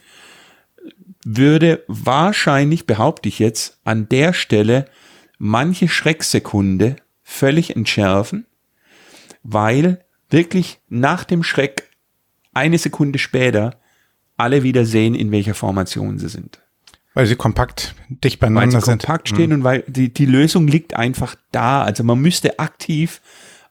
würde 1.24 1.84
wahrscheinlich, 1.86 2.86
behaupte 2.86 3.28
ich 3.28 3.38
jetzt, 3.38 3.78
an 3.84 4.08
der 4.08 4.32
Stelle 4.32 4.86
manche 5.38 5.88
Schrecksekunde 5.88 6.96
völlig 7.22 7.76
entschärfen, 7.76 8.46
weil 9.42 10.04
wirklich 10.30 10.78
nach 10.88 11.24
dem 11.24 11.42
Schreck 11.42 11.90
eine 12.54 12.78
Sekunde 12.78 13.18
später 13.18 13.78
alle 14.36 14.62
wieder 14.62 14.84
sehen, 14.84 15.14
in 15.14 15.30
welcher 15.30 15.54
Formation 15.54 16.18
sie 16.18 16.28
sind. 16.28 16.60
Weil 17.12 17.26
sie 17.26 17.36
kompakt 17.36 17.94
dicht 18.08 18.40
beieinander 18.40 18.74
weil 18.74 18.80
sie 18.80 18.86
sind. 18.86 19.02
kompakt 19.02 19.28
stehen 19.28 19.50
mhm. 19.50 19.56
und 19.56 19.64
weil 19.64 19.84
die, 19.86 20.12
die 20.12 20.26
Lösung 20.26 20.68
liegt 20.68 20.94
einfach 20.94 21.34
da. 21.50 21.82
Also 21.82 22.04
man 22.04 22.18
müsste 22.18 22.58
aktiv 22.58 23.20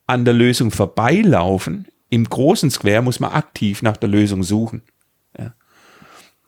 an 0.07 0.25
der 0.25 0.33
Lösung 0.33 0.71
vorbeilaufen. 0.71 1.87
Im 2.09 2.25
großen 2.25 2.69
Square 2.69 3.01
muss 3.01 3.19
man 3.19 3.31
aktiv 3.31 3.81
nach 3.81 3.97
der 3.97 4.09
Lösung 4.09 4.43
suchen. 4.43 4.83
Ja. 5.37 5.53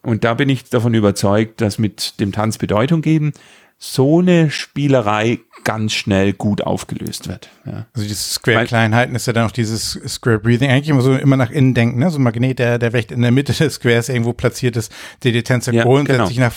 Und 0.04 0.24
da 0.24 0.34
bin 0.34 0.50
ich 0.50 0.66
davon 0.66 0.94
überzeugt, 0.94 1.62
dass 1.62 1.80
mit 1.80 2.20
dem 2.20 2.32
Tanz 2.32 2.58
Bedeutung 2.58 3.02
geben 3.02 3.34
so 3.80 4.20
eine 4.20 4.50
Spielerei 4.50 5.40
ganz 5.64 5.94
schnell 5.94 6.34
gut 6.34 6.62
aufgelöst 6.62 7.28
wird. 7.28 7.50
Ja. 7.66 7.86
Also 7.94 8.08
diese 8.08 8.16
Square-Kleinheiten 8.16 9.16
ist 9.16 9.28
ja 9.28 9.34
dann 9.34 9.46
auch 9.46 9.52
dieses 9.52 9.92
Square 10.08 10.40
Breathing. 10.40 10.72
Eigentlich 10.72 10.90
immer 10.90 11.02
so 11.02 11.14
immer 11.14 11.38
nach 11.38 11.52
innen 11.52 11.74
denken, 11.74 12.00
ne? 12.00 12.10
So 12.10 12.18
ein 12.18 12.24
Magnet, 12.24 12.58
der, 12.58 12.80
der 12.80 12.94
recht 12.94 13.12
in 13.12 13.22
der 13.22 13.32
Mitte 13.32 13.54
des 13.54 13.76
Squares 13.76 14.10
irgendwo 14.10 14.34
platziert 14.34 14.78
ist, 14.78 14.92
der 15.24 15.32
die 15.32 15.44
Tänzer 15.44 15.74
ja, 15.74 15.84
grundsätzlich 15.84 16.38
genau. 16.38 16.48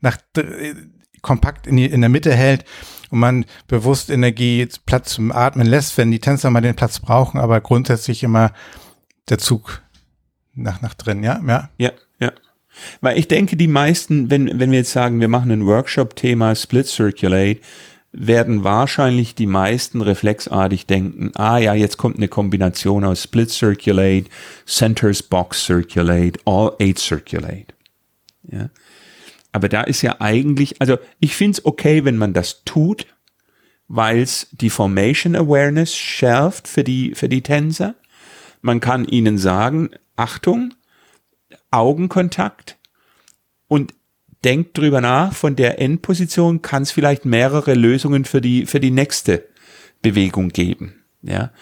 nach, 0.00 0.16
nach 0.16 0.44
kompakt 1.24 1.66
in, 1.66 1.76
die, 1.76 1.86
in 1.86 2.00
der 2.00 2.10
Mitte 2.10 2.32
hält 2.32 2.64
und 3.10 3.18
man 3.18 3.44
bewusst 3.66 4.10
Energie, 4.10 4.68
Platz 4.86 5.14
zum 5.14 5.32
Atmen 5.32 5.66
lässt, 5.66 5.98
wenn 5.98 6.12
die 6.12 6.20
Tänzer 6.20 6.50
mal 6.50 6.60
den 6.60 6.76
Platz 6.76 7.00
brauchen, 7.00 7.40
aber 7.40 7.60
grundsätzlich 7.60 8.22
immer 8.22 8.52
der 9.28 9.38
Zug 9.38 9.82
nach, 10.54 10.80
nach 10.82 10.94
drin, 10.94 11.24
ja? 11.24 11.40
Ja, 11.46 11.70
ja, 11.78 11.92
ja. 12.20 12.32
Weil 13.00 13.18
ich 13.18 13.26
denke, 13.26 13.56
die 13.56 13.66
meisten, 13.66 14.30
wenn, 14.30 14.60
wenn 14.60 14.70
wir 14.70 14.78
jetzt 14.78 14.92
sagen, 14.92 15.20
wir 15.20 15.28
machen 15.28 15.50
ein 15.50 15.66
Workshop-Thema 15.66 16.54
Split 16.54 16.86
Circulate, 16.86 17.60
werden 18.16 18.62
wahrscheinlich 18.62 19.34
die 19.34 19.46
meisten 19.46 20.00
reflexartig 20.00 20.86
denken, 20.86 21.32
ah 21.34 21.58
ja, 21.58 21.74
jetzt 21.74 21.96
kommt 21.96 22.16
eine 22.16 22.28
Kombination 22.28 23.04
aus 23.04 23.24
Split 23.24 23.50
Circulate, 23.50 24.26
Centers 24.66 25.22
Box 25.22 25.64
Circulate, 25.64 26.38
All 26.44 26.72
Eight 26.80 27.00
Circulate. 27.00 27.66
Ja. 28.50 28.70
Aber 29.54 29.68
da 29.68 29.82
ist 29.82 30.02
ja 30.02 30.20
eigentlich, 30.20 30.80
also 30.80 30.98
ich 31.20 31.36
finde 31.36 31.58
es 31.58 31.64
okay, 31.64 32.04
wenn 32.04 32.16
man 32.16 32.32
das 32.32 32.64
tut, 32.64 33.06
weil 33.86 34.18
es 34.18 34.48
die 34.50 34.68
Formation 34.68 35.36
Awareness 35.36 35.94
schärft 35.94 36.66
für 36.66 36.82
die, 36.82 37.14
für 37.14 37.28
die 37.28 37.40
Tänzer. 37.40 37.94
Man 38.62 38.80
kann 38.80 39.04
ihnen 39.04 39.38
sagen, 39.38 39.90
Achtung, 40.16 40.74
Augenkontakt 41.70 42.78
und 43.68 43.94
denkt 44.42 44.76
drüber 44.76 45.00
nach, 45.00 45.32
von 45.32 45.54
der 45.54 45.78
Endposition 45.78 46.60
kann 46.60 46.82
es 46.82 46.90
vielleicht 46.90 47.24
mehrere 47.24 47.74
Lösungen 47.74 48.24
für 48.24 48.40
die, 48.40 48.66
für 48.66 48.80
die 48.80 48.90
nächste 48.90 49.46
Bewegung 50.02 50.48
geben. 50.48 51.04
Ja. 51.22 51.52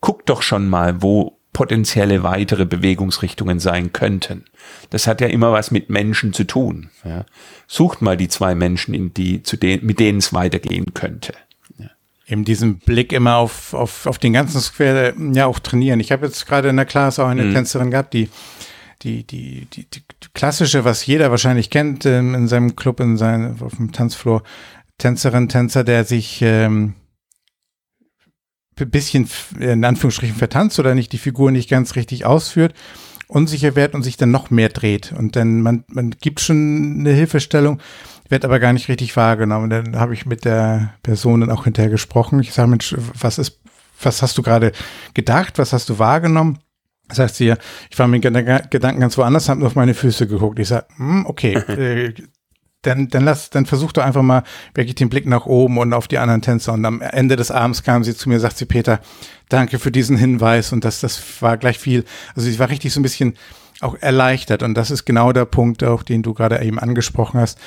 Guckt 0.00 0.30
doch 0.30 0.40
schon 0.40 0.66
mal, 0.66 1.02
wo 1.02 1.38
potenzielle 1.54 2.22
weitere 2.22 2.66
Bewegungsrichtungen 2.66 3.60
sein 3.60 3.94
könnten. 3.94 4.44
Das 4.90 5.06
hat 5.06 5.22
ja 5.22 5.28
immer 5.28 5.52
was 5.52 5.70
mit 5.70 5.88
Menschen 5.88 6.34
zu 6.34 6.44
tun. 6.44 6.90
Ja. 7.04 7.24
Sucht 7.66 8.02
mal 8.02 8.18
die 8.18 8.28
zwei 8.28 8.54
Menschen, 8.54 8.92
in 8.92 9.14
die, 9.14 9.42
zu 9.42 9.56
denen, 9.56 9.86
mit 9.86 9.98
denen 9.98 10.18
es 10.18 10.34
weitergehen 10.34 10.92
könnte. 10.92 11.32
Ja. 11.78 11.86
Eben 12.26 12.44
diesen 12.44 12.80
Blick 12.80 13.12
immer 13.12 13.36
auf, 13.36 13.72
auf, 13.72 14.04
auf 14.06 14.18
den 14.18 14.34
ganzen 14.34 14.60
Square, 14.60 15.14
ja, 15.32 15.46
auch 15.46 15.60
trainieren. 15.60 16.00
Ich 16.00 16.12
habe 16.12 16.26
jetzt 16.26 16.44
gerade 16.44 16.68
in 16.68 16.76
der 16.76 16.84
Klasse 16.84 17.24
auch 17.24 17.28
eine 17.28 17.44
mhm. 17.44 17.54
Tänzerin 17.54 17.90
gehabt, 17.90 18.12
die, 18.12 18.28
die, 19.02 19.24
die, 19.24 19.66
die, 19.72 19.86
die 19.90 20.02
klassische, 20.34 20.84
was 20.84 21.06
jeder 21.06 21.30
wahrscheinlich 21.30 21.70
kennt 21.70 22.04
ähm, 22.04 22.34
in 22.34 22.48
seinem 22.48 22.74
Club, 22.74 23.00
in 23.00 23.16
seinem, 23.16 23.62
auf 23.62 23.76
dem 23.76 23.92
Tanzfloor, 23.92 24.42
Tänzerin, 24.98 25.48
Tänzer, 25.48 25.84
der 25.84 26.04
sich, 26.04 26.40
ähm, 26.42 26.94
bisschen 28.76 29.28
in 29.58 29.84
Anführungsstrichen 29.84 30.36
vertanzt 30.36 30.78
oder 30.78 30.94
nicht 30.94 31.12
die 31.12 31.18
Figur 31.18 31.50
nicht 31.50 31.70
ganz 31.70 31.96
richtig 31.96 32.24
ausführt, 32.24 32.74
unsicher 33.28 33.76
wird 33.76 33.94
und 33.94 34.02
sich 34.02 34.16
dann 34.16 34.30
noch 34.30 34.50
mehr 34.50 34.68
dreht. 34.68 35.12
Und 35.16 35.36
dann 35.36 35.60
man, 35.60 35.84
man 35.88 36.10
gibt 36.10 36.40
schon 36.40 36.96
eine 37.00 37.12
Hilfestellung, 37.12 37.80
wird 38.28 38.44
aber 38.44 38.58
gar 38.58 38.72
nicht 38.72 38.88
richtig 38.88 39.16
wahrgenommen. 39.16 39.64
Und 39.64 39.70
dann 39.70 40.00
habe 40.00 40.14
ich 40.14 40.26
mit 40.26 40.44
der 40.44 40.94
Person 41.02 41.40
dann 41.40 41.50
auch 41.50 41.64
hinterher 41.64 41.90
gesprochen. 41.90 42.40
Ich 42.40 42.52
sage, 42.52 42.68
Mensch, 42.68 42.94
was 43.18 43.38
ist, 43.38 43.60
was 44.02 44.22
hast 44.22 44.36
du 44.38 44.42
gerade 44.42 44.72
gedacht? 45.14 45.58
Was 45.58 45.72
hast 45.72 45.88
du 45.88 45.98
wahrgenommen? 45.98 46.58
Heißt 47.16 47.36
sie, 47.36 47.54
ich 47.90 47.98
war 47.98 48.08
mit 48.08 48.22
Gedanken 48.22 49.00
ganz 49.00 49.18
woanders, 49.18 49.48
habe 49.48 49.60
nur 49.60 49.68
auf 49.68 49.74
meine 49.74 49.92
Füße 49.92 50.26
geguckt. 50.26 50.58
Ich 50.58 50.68
sage, 50.68 50.86
hm, 50.96 51.26
okay, 51.26 51.52
äh, 51.68 52.14
dann, 52.86 53.08
dann 53.08 53.24
lass, 53.24 53.50
dann 53.50 53.66
versuch 53.66 53.92
doch 53.92 54.04
einfach 54.04 54.22
mal 54.22 54.42
wirklich 54.74 54.94
den 54.94 55.08
Blick 55.08 55.26
nach 55.26 55.46
oben 55.46 55.78
und 55.78 55.92
auf 55.92 56.08
die 56.08 56.18
anderen 56.18 56.42
Tänzer. 56.42 56.72
Und 56.72 56.84
am 56.84 57.00
Ende 57.00 57.36
des 57.36 57.50
Abends 57.50 57.82
kam 57.82 58.04
sie 58.04 58.14
zu 58.14 58.28
mir, 58.28 58.40
sagt 58.40 58.58
sie, 58.58 58.66
Peter, 58.66 59.00
danke 59.48 59.78
für 59.78 59.90
diesen 59.90 60.16
Hinweis. 60.16 60.72
Und 60.72 60.84
das, 60.84 61.00
das 61.00 61.20
war 61.40 61.56
gleich 61.56 61.78
viel. 61.78 62.04
Also 62.34 62.48
sie 62.48 62.58
war 62.58 62.68
richtig 62.68 62.92
so 62.92 63.00
ein 63.00 63.02
bisschen 63.02 63.34
auch 63.80 63.96
erleichtert. 64.00 64.62
Und 64.62 64.74
das 64.74 64.90
ist 64.90 65.04
genau 65.04 65.32
der 65.32 65.44
Punkt 65.44 65.82
auch, 65.84 66.02
den 66.02 66.22
du 66.22 66.34
gerade 66.34 66.62
eben 66.62 66.78
angesprochen 66.78 67.40
hast. 67.40 67.58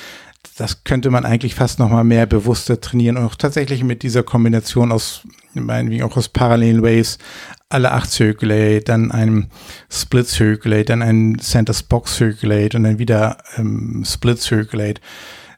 Das 0.56 0.84
könnte 0.84 1.10
man 1.10 1.24
eigentlich 1.24 1.54
fast 1.54 1.78
noch 1.78 1.90
mal 1.90 2.04
mehr 2.04 2.26
bewusster 2.26 2.80
trainieren 2.80 3.16
und 3.16 3.24
auch 3.24 3.34
tatsächlich 3.34 3.84
mit 3.84 4.02
dieser 4.02 4.22
Kombination 4.22 4.92
aus, 4.92 5.22
meinetwegen 5.54 6.02
auch 6.02 6.16
aus 6.16 6.28
parallelen 6.28 6.82
Ways, 6.82 7.18
alle 7.68 7.92
acht 7.92 8.10
Circulate, 8.10 8.80
dann 8.80 9.10
einem 9.10 9.48
Split 9.90 10.26
Circulate, 10.26 10.86
dann 10.86 11.02
ein 11.02 11.38
Centers 11.38 11.82
Box 11.82 12.16
Circulate 12.16 12.76
und 12.76 12.84
dann 12.84 12.98
wieder 12.98 13.38
ähm, 13.56 14.04
Split 14.06 14.40
Circulate. 14.40 15.00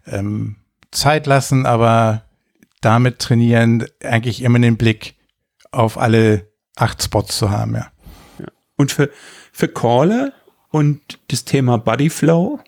Ähm, 0.06 0.56
Zeit 0.90 1.26
lassen, 1.26 1.66
aber 1.66 2.24
damit 2.80 3.18
trainieren, 3.18 3.86
eigentlich 4.02 4.42
immer 4.42 4.58
den 4.58 4.76
Blick 4.76 5.14
auf 5.70 5.98
alle 5.98 6.48
acht 6.76 7.02
Spots 7.02 7.38
zu 7.38 7.50
haben, 7.50 7.74
ja. 7.74 7.92
ja. 8.38 8.46
Und 8.76 8.92
für, 8.92 9.10
für 9.52 9.68
Caller 9.68 10.32
und 10.70 11.18
das 11.28 11.44
Thema 11.44 11.78
Body 11.78 12.10
Flow 12.10 12.60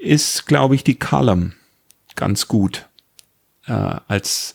ist, 0.00 0.46
glaube 0.46 0.74
ich, 0.74 0.84
die 0.84 0.98
Column 0.98 1.54
ganz 2.16 2.48
gut 2.48 2.88
äh, 3.66 3.72
als 4.08 4.54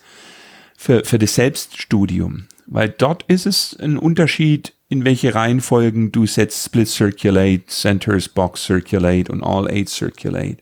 für, 0.78 1.04
für 1.06 1.20
das 1.20 1.36
Selbststudium. 1.36 2.48
Weil 2.68 2.90
dort 2.90 3.24
ist 3.28 3.46
es 3.46 3.78
ein 3.80 3.98
Unterschied, 3.98 4.74
in 4.90 5.06
welche 5.06 5.34
Reihenfolgen 5.34 6.12
du 6.12 6.25
setzt 6.25 6.66
Split 6.66 6.88
Circulate, 6.88 7.66
Centers 7.68 8.30
Box 8.30 8.66
Circulate 8.66 9.32
und 9.32 9.44
All 9.44 9.70
Eight 9.70 9.90
Circulate. 9.90 10.58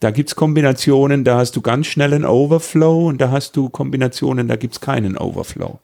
Da 0.00 0.10
gibt's 0.10 0.36
Kombinationen, 0.36 1.24
da 1.24 1.38
hast 1.38 1.56
du 1.56 1.62
ganz 1.62 1.86
schnell 1.86 2.12
einen 2.12 2.26
Overflow 2.26 3.08
und 3.08 3.20
da 3.20 3.30
hast 3.30 3.56
du 3.56 3.70
Kombinationen, 3.70 4.46
da 4.46 4.56
gibt's 4.56 4.80
keinen 4.80 5.16
Overflow. 5.16 5.80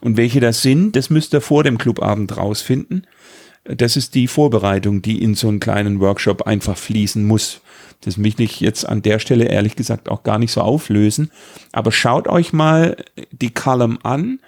Und 0.00 0.16
welche 0.16 0.40
das 0.40 0.62
sind, 0.62 0.96
das 0.96 1.08
müsst 1.08 1.32
ihr 1.34 1.40
vor 1.40 1.62
dem 1.62 1.78
Clubabend 1.78 2.36
rausfinden. 2.36 3.06
Das 3.64 3.96
ist 3.96 4.14
die 4.14 4.26
Vorbereitung, 4.26 5.00
die 5.00 5.22
in 5.22 5.34
so 5.34 5.48
einen 5.48 5.60
kleinen 5.60 6.00
Workshop 6.00 6.42
einfach 6.42 6.76
fließen 6.76 7.24
muss. 7.24 7.60
Das 8.04 8.18
will 8.22 8.40
ich 8.40 8.60
jetzt 8.60 8.88
an 8.88 9.02
der 9.02 9.18
Stelle 9.18 9.46
ehrlich 9.46 9.76
gesagt 9.76 10.08
auch 10.08 10.22
gar 10.22 10.38
nicht 10.38 10.52
so 10.52 10.60
auflösen. 10.60 11.30
Aber 11.72 11.92
schaut 11.92 12.28
euch 12.28 12.52
mal 12.52 12.96
die 13.32 13.50
Column 13.50 13.98
an 14.02 14.40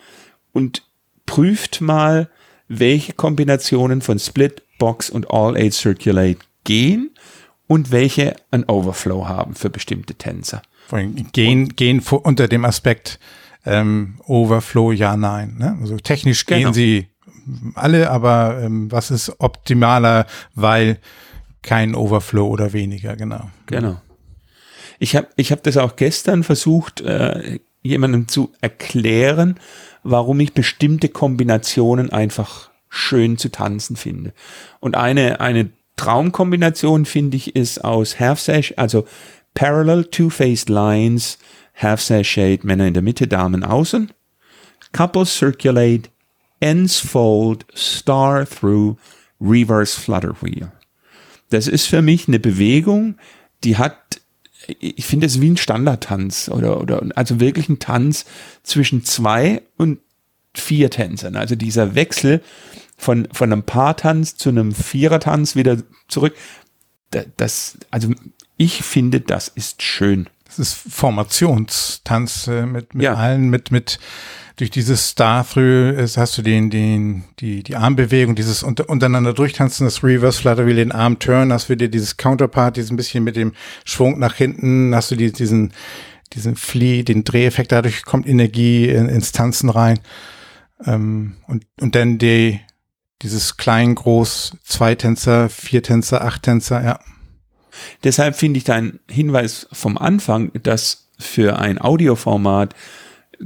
und 0.52 0.82
prüft 1.26 1.80
mal, 1.80 2.28
welche 2.68 3.12
Kombinationen 3.12 4.00
von 4.00 4.18
Split, 4.18 4.62
Box 4.78 5.10
und 5.10 5.30
All 5.30 5.56
Eight 5.56 5.74
Circulate 5.74 6.38
gehen 6.64 7.10
und 7.66 7.90
welche 7.90 8.36
ein 8.50 8.64
Overflow 8.68 9.26
haben 9.26 9.54
für 9.54 9.70
bestimmte 9.70 10.14
Tänzer. 10.14 10.62
Gehen, 11.32 11.70
gehen 11.74 12.00
unter 12.00 12.48
dem 12.48 12.64
Aspekt 12.64 13.18
ähm, 13.64 14.20
Overflow, 14.26 14.92
ja, 14.92 15.16
nein. 15.16 15.56
Ne? 15.58 15.76
Also 15.80 15.96
technisch 15.96 16.46
gehen 16.46 16.60
genau. 16.60 16.72
sie 16.72 17.08
alle, 17.74 18.10
aber 18.10 18.60
ähm, 18.62 18.90
was 18.90 19.10
ist 19.10 19.40
optimaler, 19.40 20.26
weil 20.54 20.98
kein 21.66 21.94
Overflow 21.94 22.46
oder 22.46 22.72
weniger, 22.72 23.16
genau. 23.16 23.50
Genau. 23.66 24.00
Ich 24.98 25.14
habe 25.16 25.26
ich 25.36 25.52
hab 25.52 25.62
das 25.64 25.76
auch 25.76 25.96
gestern 25.96 26.44
versucht, 26.44 27.02
äh, 27.02 27.58
jemandem 27.82 28.28
zu 28.28 28.52
erklären, 28.60 29.58
warum 30.02 30.40
ich 30.40 30.54
bestimmte 30.54 31.08
Kombinationen 31.08 32.10
einfach 32.10 32.70
schön 32.88 33.36
zu 33.36 33.50
tanzen 33.50 33.96
finde. 33.96 34.32
Und 34.80 34.96
eine, 34.96 35.40
eine 35.40 35.70
Traumkombination 35.96 37.04
finde 37.04 37.36
ich 37.36 37.56
ist 37.56 37.84
aus 37.84 38.20
Half 38.20 38.40
Sash, 38.40 38.72
also 38.76 39.06
Parallel 39.54 40.04
Two-Faced 40.04 40.68
Lines, 40.68 41.38
Half 41.74 42.00
Sashade, 42.00 42.60
Männer 42.62 42.86
in 42.86 42.94
der 42.94 43.02
Mitte, 43.02 43.26
Damen 43.26 43.64
außen, 43.64 44.12
Couple 44.92 45.26
Circulate, 45.26 46.10
Ends 46.60 47.00
Fold, 47.00 47.66
Star 47.74 48.46
Through, 48.48 48.96
Reverse 49.40 50.00
Flutter 50.00 50.34
Wheel. 50.40 50.70
Das 51.50 51.68
ist 51.68 51.86
für 51.86 52.02
mich 52.02 52.28
eine 52.28 52.38
Bewegung, 52.38 53.16
die 53.64 53.76
hat, 53.76 54.20
ich 54.66 55.04
finde 55.04 55.26
es 55.26 55.40
wie 55.40 55.50
ein 55.50 55.56
Standardtanz 55.56 56.48
oder, 56.52 56.80
oder, 56.80 57.06
also 57.14 57.40
wirklich 57.40 57.68
ein 57.68 57.78
Tanz 57.78 58.24
zwischen 58.62 59.04
zwei 59.04 59.62
und 59.76 60.00
vier 60.54 60.90
Tänzern. 60.90 61.36
Also 61.36 61.54
dieser 61.54 61.94
Wechsel 61.94 62.42
von, 62.96 63.28
von 63.32 63.52
einem 63.52 63.62
Paartanz 63.62 64.36
zu 64.36 64.48
einem 64.48 64.72
Vierertanz 64.72 65.54
wieder 65.54 65.78
zurück. 66.08 66.34
Das, 67.36 67.78
also 67.90 68.10
ich 68.56 68.82
finde, 68.82 69.20
das 69.20 69.48
ist 69.48 69.82
schön. 69.82 70.28
Das 70.56 70.68
ist 70.68 70.92
Formationstanz 70.92 72.48
äh, 72.48 72.66
mit, 72.66 72.94
mit 72.94 73.04
ja. 73.04 73.14
allen, 73.14 73.50
mit, 73.50 73.70
mit, 73.70 73.98
durch 74.56 74.70
dieses 74.70 75.08
Star-Through 75.08 76.16
hast 76.16 76.38
du 76.38 76.42
den, 76.42 76.70
den, 76.70 77.24
die, 77.40 77.62
die 77.62 77.76
Armbewegung, 77.76 78.34
dieses 78.34 78.62
unter, 78.62 78.88
untereinander 78.88 79.34
durchtanzen, 79.34 79.86
das 79.86 80.02
Reverse 80.02 80.40
Flutter 80.40 80.66
Wheel, 80.66 80.76
den 80.76 80.92
Arm 80.92 81.18
Turn, 81.18 81.52
hast 81.52 81.68
du 81.68 81.74
wieder 81.74 81.88
dieses 81.88 82.16
Counterpart, 82.16 82.76
dieses 82.76 82.94
bisschen 82.96 83.22
mit 83.22 83.36
dem 83.36 83.52
Schwung 83.84 84.18
nach 84.18 84.34
hinten, 84.34 84.94
hast 84.94 85.10
du 85.10 85.16
die, 85.16 85.30
diesen, 85.30 85.72
diesen 86.32 86.56
Flee, 86.56 87.02
den 87.02 87.24
Dreheffekt, 87.24 87.70
dadurch 87.70 88.04
kommt 88.04 88.26
Energie 88.26 88.88
in, 88.88 89.08
ins 89.10 89.32
Tanzen 89.32 89.68
rein. 89.68 90.00
Ähm, 90.86 91.36
und, 91.46 91.66
und 91.80 91.94
dann 91.94 92.16
die, 92.16 92.60
dieses 93.20 93.58
klein, 93.58 93.94
groß, 93.94 94.56
zwei 94.64 94.94
Tänzer, 94.94 95.50
vier 95.50 95.82
Tänzer, 95.82 96.24
acht 96.24 96.42
Tänzer, 96.44 96.82
ja. 96.82 97.00
Deshalb 98.04 98.36
finde 98.36 98.58
ich 98.58 98.64
deinen 98.64 99.00
Hinweis 99.10 99.68
vom 99.72 99.98
Anfang, 99.98 100.50
dass 100.62 101.08
für 101.18 101.58
ein 101.58 101.80
Audioformat 101.80 102.74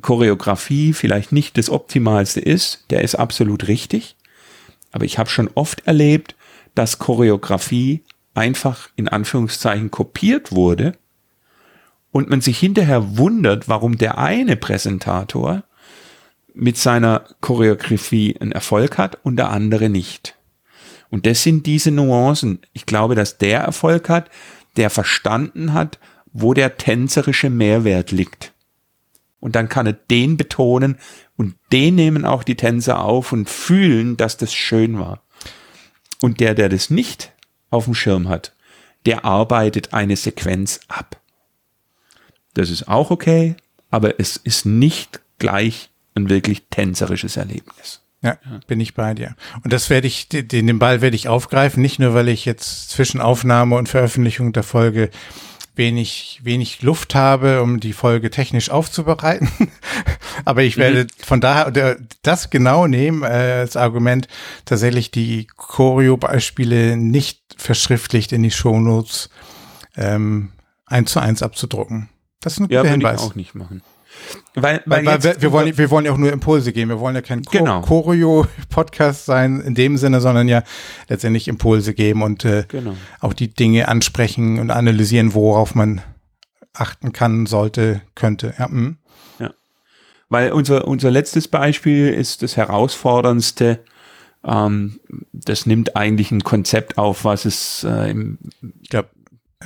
Choreografie 0.03 0.93
vielleicht 0.93 1.33
nicht 1.33 1.59
das 1.59 1.71
Optimalste 1.71 2.41
ist, 2.41 2.85
der 2.91 3.03
ist 3.03 3.17
absolut 3.17 3.69
richtig. 3.69 4.17
Aber 4.93 5.05
ich 5.05 5.19
habe 5.19 5.31
schon 5.31 5.51
oft 5.55 5.87
erlebt, 5.87 6.37
dass 6.75 6.99
Choreografie 6.99 8.05
einfach 8.35 8.89
in 8.97 9.09
Anführungszeichen 9.09 9.91
kopiert 9.91 10.53
wurde 10.53 10.93
und 12.13 12.31
man 12.31 12.41
sich 12.41 12.59
hinterher 12.59 13.19
wundert, 13.19 13.69
warum 13.69 13.99
der 13.99 14.19
eine 14.19 14.57
Präsentator 14.57 15.65
mit 16.55 16.77
seiner 16.77 17.25
Choreografie 17.41 18.37
einen 18.41 18.53
Erfolg 18.53 18.99
hat 18.99 19.19
und 19.25 19.37
der 19.37 19.51
andere 19.51 19.89
nicht. 19.89 20.37
Und 21.11 21.26
das 21.26 21.43
sind 21.43 21.67
diese 21.67 21.90
Nuancen. 21.90 22.61
Ich 22.73 22.87
glaube, 22.87 23.14
dass 23.14 23.38
der 23.38 23.61
Erfolg 23.61 24.09
hat, 24.09 24.31
der 24.76 24.90
verstanden 24.90 25.73
hat, 25.73 25.99
wo 26.33 26.55
der 26.55 26.76
tänzerische 26.76 27.50
Mehrwert 27.50 28.12
liegt. 28.12 28.52
Und 29.40 29.57
dann 29.57 29.69
kann 29.69 29.87
er 29.87 29.95
den 29.95 30.37
betonen 30.37 30.99
und 31.37 31.57
den 31.73 31.95
nehmen 31.95 32.25
auch 32.25 32.45
die 32.45 32.55
Tänzer 32.55 33.02
auf 33.02 33.33
und 33.33 33.49
fühlen, 33.49 34.17
dass 34.17 34.37
das 34.37 34.52
schön 34.55 34.99
war. 34.99 35.23
Und 36.21 36.40
der, 36.40 36.55
der 36.55 36.69
das 36.69 36.90
nicht 36.90 37.33
auf 37.71 37.87
dem 37.87 37.95
Schirm 37.95 38.29
hat, 38.29 38.55
der 39.07 39.25
arbeitet 39.25 39.95
eine 39.95 40.17
Sequenz 40.17 40.81
ab. 40.88 41.19
Das 42.55 42.69
ist 42.69 42.88
auch 42.88 43.11
okay, 43.11 43.57
aber 43.90 44.21
es 44.21 44.37
ist 44.37 44.67
nicht 44.67 45.21
gleich 45.38 45.90
ein 46.14 46.29
wirklich 46.29 46.67
tänzerisches 46.69 47.37
Erlebnis. 47.37 48.02
Ja, 48.23 48.37
bin 48.67 48.81
ich 48.81 48.95
bei 48.95 49.15
dir. 49.15 49.35
Und 49.65 49.73
das 49.73 49.89
werde 49.89 50.07
ich, 50.07 50.29
den, 50.29 50.49
den 50.49 50.79
Ball 50.79 51.00
werde 51.00 51.17
ich 51.17 51.29
aufgreifen, 51.29 51.81
nicht 51.81 51.99
nur, 51.99 52.12
weil 52.12 52.29
ich 52.29 52.44
jetzt 52.44 52.90
zwischen 52.90 53.21
Aufnahme 53.21 53.77
und 53.77 53.88
Veröffentlichung 53.88 54.53
der 54.53 54.62
Folge 54.62 55.09
wenig, 55.75 56.40
wenig 56.42 56.83
Luft 56.83 57.14
habe, 57.14 57.62
um 57.62 57.81
die 57.81 57.94
Folge 57.94 58.31
technisch 58.31 58.68
aufzubereiten. 58.68 59.49
Aber 60.44 60.62
ich 60.62 60.77
werde 60.77 61.05
mhm. 61.05 61.09
von 61.25 61.40
daher 61.40 61.97
das 62.23 62.51
genau 62.51 62.87
nehmen 62.87 63.23
äh, 63.23 63.27
als 63.61 63.77
Argument, 63.77 64.29
tatsächlich 64.66 65.11
die 65.11 65.47
Choreo-Beispiele 65.57 66.99
nicht 66.99 67.40
verschriftlicht 67.57 68.33
in 68.33 68.42
die 68.42 68.51
Shownotes 68.51 69.31
ähm, 69.97 70.53
eins 70.85 71.12
zu 71.12 71.21
eins 71.21 71.42
abzudrucken. 71.42 72.11
Das 72.40 72.55
ist 72.55 72.61
ein 72.61 72.68
guter 72.68 72.85
ja, 72.85 72.90
Hinweis. 72.90 73.21
Ich 73.21 73.27
auch 73.27 73.35
nicht 73.35 73.55
machen. 73.55 73.83
Weil, 74.54 74.83
weil, 74.87 75.06
weil 75.06 75.22
wir, 75.22 75.40
wir, 75.40 75.52
wollen, 75.52 75.78
wir 75.78 75.90
wollen 75.90 76.04
ja 76.04 76.12
auch 76.12 76.16
nur 76.16 76.33
Impulse 76.33 76.72
geben. 76.72 76.90
Wir 76.90 77.00
wollen 77.00 77.14
ja 77.14 77.22
kein 77.22 77.42
genau. 77.42 77.83
Choreo-Podcast 77.83 79.24
sein 79.24 79.61
in 79.61 79.74
dem 79.74 79.96
Sinne, 79.96 80.20
sondern 80.20 80.48
ja 80.48 80.62
letztendlich 81.09 81.46
Impulse 81.48 81.94
geben 81.94 82.22
und 82.22 82.44
äh, 82.44 82.64
genau. 82.68 82.96
auch 83.20 83.33
die 83.33 83.48
Dinge 83.48 83.88
ansprechen 83.88 84.59
und 84.59 84.70
analysieren, 84.70 85.35
worauf 85.35 85.74
man 85.74 86.00
achten 86.72 87.12
kann, 87.12 87.46
sollte, 87.46 88.02
könnte. 88.14 88.54
Ja, 88.59 88.68
mh. 88.68 88.94
ja. 89.38 89.50
Weil 90.28 90.52
unser, 90.52 90.87
unser 90.87 91.11
letztes 91.11 91.48
Beispiel 91.48 92.09
ist 92.09 92.42
das 92.42 92.56
herausforderndste. 92.56 93.80
Ähm, 94.44 95.00
das 95.33 95.66
nimmt 95.66 95.96
eigentlich 95.96 96.30
ein 96.30 96.42
Konzept 96.42 96.98
auf, 96.98 97.24
was 97.24 97.44
es 97.44 97.85
äh, 97.85 98.11
im, 98.11 98.38
ich 98.83 98.88
glaube, 98.88 99.11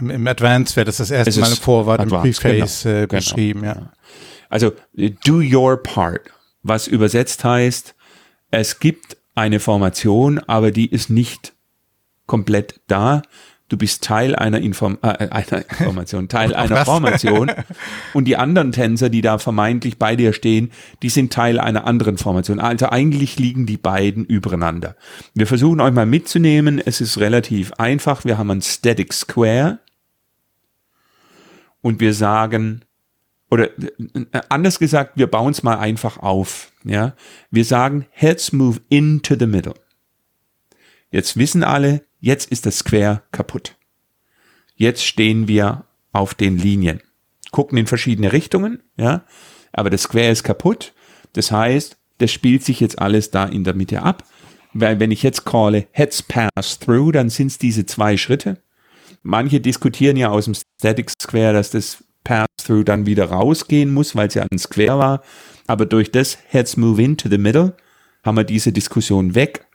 im, 0.00 0.10
im 0.10 0.26
Advanced 0.26 0.76
wäre 0.76 0.86
das 0.86 0.96
das 0.96 1.10
erste 1.10 1.40
Mal 1.40 1.50
im 1.50 1.56
Vorwort, 1.56 2.02
im 2.02 2.08
Preface 2.08 2.82
genau, 2.82 2.94
äh, 2.94 3.06
genau. 3.06 3.18
beschrieben, 3.18 3.60
genau, 3.60 3.74
ja. 3.74 3.92
Also 4.54 4.70
do 5.24 5.40
your 5.40 5.82
part, 5.82 6.30
was 6.62 6.86
übersetzt 6.86 7.42
heißt, 7.42 7.96
es 8.52 8.78
gibt 8.78 9.16
eine 9.34 9.58
Formation, 9.58 10.38
aber 10.38 10.70
die 10.70 10.88
ist 10.88 11.10
nicht 11.10 11.54
komplett 12.26 12.80
da. 12.86 13.22
Du 13.68 13.76
bist 13.76 14.04
Teil 14.04 14.36
einer, 14.36 14.60
Inform 14.60 14.98
äh, 15.02 15.28
einer 15.28 15.68
Information, 15.70 16.28
Teil 16.28 16.54
einer 16.54 16.84
Formation 16.84 17.50
und 18.14 18.26
die 18.26 18.36
anderen 18.36 18.70
Tänzer, 18.70 19.08
die 19.08 19.22
da 19.22 19.38
vermeintlich 19.38 19.98
bei 19.98 20.14
dir 20.14 20.32
stehen, 20.32 20.70
die 21.02 21.08
sind 21.08 21.32
Teil 21.32 21.58
einer 21.58 21.84
anderen 21.84 22.16
Formation. 22.16 22.60
Also 22.60 22.88
eigentlich 22.90 23.40
liegen 23.40 23.66
die 23.66 23.76
beiden 23.76 24.24
übereinander. 24.24 24.94
Wir 25.34 25.48
versuchen 25.48 25.80
euch 25.80 25.92
mal 25.92 26.06
mitzunehmen. 26.06 26.78
Es 26.78 27.00
ist 27.00 27.18
relativ 27.18 27.72
einfach. 27.72 28.24
Wir 28.24 28.38
haben 28.38 28.52
ein 28.52 28.62
Static 28.62 29.14
Square 29.14 29.80
und 31.80 31.98
wir 31.98 32.14
sagen, 32.14 32.84
oder 33.54 33.70
äh, 33.78 34.40
anders 34.48 34.80
gesagt, 34.80 35.12
wir 35.14 35.28
bauen 35.28 35.52
es 35.52 35.62
mal 35.62 35.78
einfach 35.78 36.18
auf. 36.18 36.72
Ja, 36.82 37.14
wir 37.52 37.64
sagen, 37.64 38.06
Heads 38.10 38.52
move 38.52 38.80
into 38.88 39.36
the 39.38 39.46
middle. 39.46 39.74
Jetzt 41.12 41.36
wissen 41.36 41.62
alle, 41.62 42.02
jetzt 42.18 42.50
ist 42.50 42.66
das 42.66 42.78
Square 42.78 43.22
kaputt. 43.30 43.76
Jetzt 44.74 45.04
stehen 45.04 45.46
wir 45.46 45.84
auf 46.12 46.34
den 46.34 46.58
Linien, 46.58 47.00
gucken 47.52 47.78
in 47.78 47.86
verschiedene 47.86 48.32
Richtungen, 48.32 48.82
ja, 48.96 49.24
aber 49.72 49.88
das 49.88 50.02
Square 50.02 50.30
ist 50.30 50.42
kaputt. 50.42 50.92
Das 51.32 51.52
heißt, 51.52 51.96
das 52.18 52.32
spielt 52.32 52.64
sich 52.64 52.80
jetzt 52.80 52.98
alles 52.98 53.30
da 53.30 53.44
in 53.44 53.62
der 53.62 53.74
Mitte 53.74 54.02
ab. 54.02 54.24
Weil 54.72 54.98
wenn 54.98 55.12
ich 55.12 55.22
jetzt 55.22 55.44
calle 55.44 55.86
Heads 55.92 56.24
pass 56.24 56.80
through, 56.80 57.12
dann 57.12 57.28
sind 57.28 57.46
es 57.46 57.58
diese 57.58 57.86
zwei 57.86 58.16
Schritte. 58.16 58.60
Manche 59.22 59.60
diskutieren 59.60 60.16
ja 60.16 60.30
aus 60.30 60.46
dem 60.46 60.54
Static 60.54 61.10
Square, 61.10 61.52
dass 61.52 61.70
das 61.70 62.02
Pass-Through 62.24 62.84
dann 62.84 63.06
wieder 63.06 63.26
rausgehen 63.26 63.92
muss, 63.92 64.16
weil 64.16 64.28
es 64.28 64.34
ja 64.34 64.46
ein 64.50 64.58
Square 64.58 64.98
war. 64.98 65.22
Aber 65.66 65.87
durch 65.87 66.10
das 66.10 66.38
Heads 66.48 66.76
Move 66.76 67.02
into 67.02 67.28
the 67.28 67.38
Middle 67.38 67.76
haben 68.22 68.37
wir 68.37 68.44
diese 68.44 68.72
Diskussion 68.72 69.34
weg. 69.34 69.66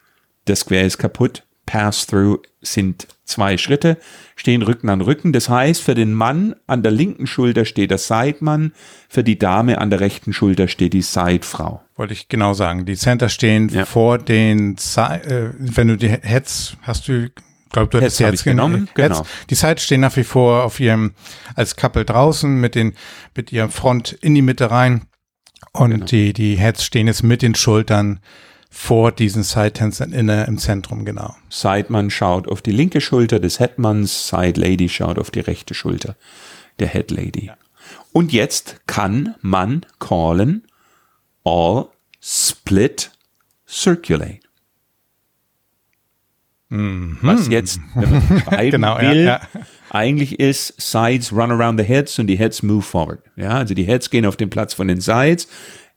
Der 0.47 0.55
Square 0.55 0.85
ist 0.85 0.97
kaputt. 0.97 1.43
Pass-Through 1.65 2.41
sind 2.62 3.07
zwei 3.25 3.57
Schritte, 3.57 3.97
stehen 4.35 4.63
Rücken 4.63 4.89
an 4.89 5.01
Rücken. 5.01 5.33
Das 5.33 5.49
heißt, 5.49 5.83
für 5.83 5.93
den 5.93 6.13
Mann 6.13 6.55
an 6.65 6.81
der 6.81 6.91
linken 6.91 7.27
Schulter 7.27 7.63
steht 7.63 7.91
der 7.91 7.99
Sidemann, 7.99 8.73
für 9.07 9.23
die 9.23 9.38
Dame 9.38 9.77
an 9.77 9.91
der 9.91 9.99
rechten 9.99 10.33
Schulter 10.33 10.67
steht 10.67 10.93
die 10.93 11.03
Sidefrau. 11.03 11.83
Wollte 11.95 12.13
ich 12.13 12.27
genau 12.27 12.53
sagen. 12.53 12.85
Die 12.85 12.95
Center 12.95 13.29
stehen 13.29 13.69
ja. 13.69 13.85
vor 13.85 14.17
den, 14.17 14.77
äh, 14.97 15.49
wenn 15.59 15.89
du 15.89 15.95
die 15.95 16.09
Heads, 16.09 16.75
hast 16.81 17.07
du 17.07 17.29
ich 17.69 17.73
glaube, 17.73 17.89
du 17.89 18.01
hättest 18.01 18.19
jetzt 18.19 18.43
genommen. 18.43 18.89
Genau. 18.95 19.23
Die 19.51 19.53
Sides 19.53 19.84
stehen 19.84 20.01
nach 20.01 20.15
wie 20.15 20.23
vor 20.23 20.63
auf 20.63 20.79
ihrem, 20.79 21.13
als 21.53 21.75
Couple 21.75 22.03
draußen 22.03 22.60
mit 22.60 22.73
den, 22.73 22.95
mit 23.36 23.51
ihrem 23.51 23.69
Front 23.69 24.13
in 24.13 24.34
die 24.34 24.41
Mitte 24.41 24.71
rein. 24.71 25.05
Und 25.71 25.91
genau. 25.91 26.05
die, 26.05 26.34
die 26.34 26.58
Heads 26.58 26.84
stehen 26.84 27.05
jetzt 27.05 27.21
mit 27.21 27.43
den 27.43 27.53
Schultern 27.53 28.21
vor 28.71 29.12
diesen 29.12 29.43
Side-Tänzern 29.43 30.13
inne 30.13 30.45
im 30.45 30.58
Zentrum, 30.58 31.05
genau. 31.05 31.36
Sidemann 31.49 32.10
schaut 32.10 32.47
auf 32.47 32.63
die 32.63 32.71
linke 32.71 33.01
Schulter 33.01 33.39
des 33.39 33.60
Headmanns, 33.60 34.29
Side 34.29 34.60
Lady 34.60 34.89
schaut 34.89 35.19
auf 35.19 35.29
die 35.29 35.41
rechte 35.41 35.75
Schulter 35.75 36.15
der 36.79 36.88
Head 36.88 37.12
Lady. 37.12 37.45
Ja. 37.45 37.58
Und 38.13 38.34
jetzt 38.34 38.82
kann 38.88 39.36
man 39.41 39.86
callen 39.99 40.65
all 41.43 41.89
split 42.19 43.12
circulate. 43.67 44.39
Mhm. 46.69 47.17
Was 47.21 47.47
jetzt, 47.47 47.79
wenn 47.95 48.12
man 48.12 48.69
genau, 48.69 48.99
will, 48.99 49.25
ja, 49.25 49.41
ja. 49.41 49.41
eigentlich 49.89 50.39
ist 50.39 50.79
Sides 50.79 51.32
run 51.32 51.51
around 51.51 51.79
the 51.79 51.86
heads 51.86 52.19
und 52.19 52.27
die 52.27 52.38
Heads 52.38 52.62
move 52.62 52.84
forward. 52.84 53.19
Ja, 53.36 53.51
also 53.51 53.73
die 53.73 53.86
Heads 53.86 54.10
gehen 54.10 54.25
auf 54.25 54.38
den 54.38 54.49
Platz 54.49 54.75
von 54.75 54.88
den 54.88 55.01
Sides. 55.01 55.47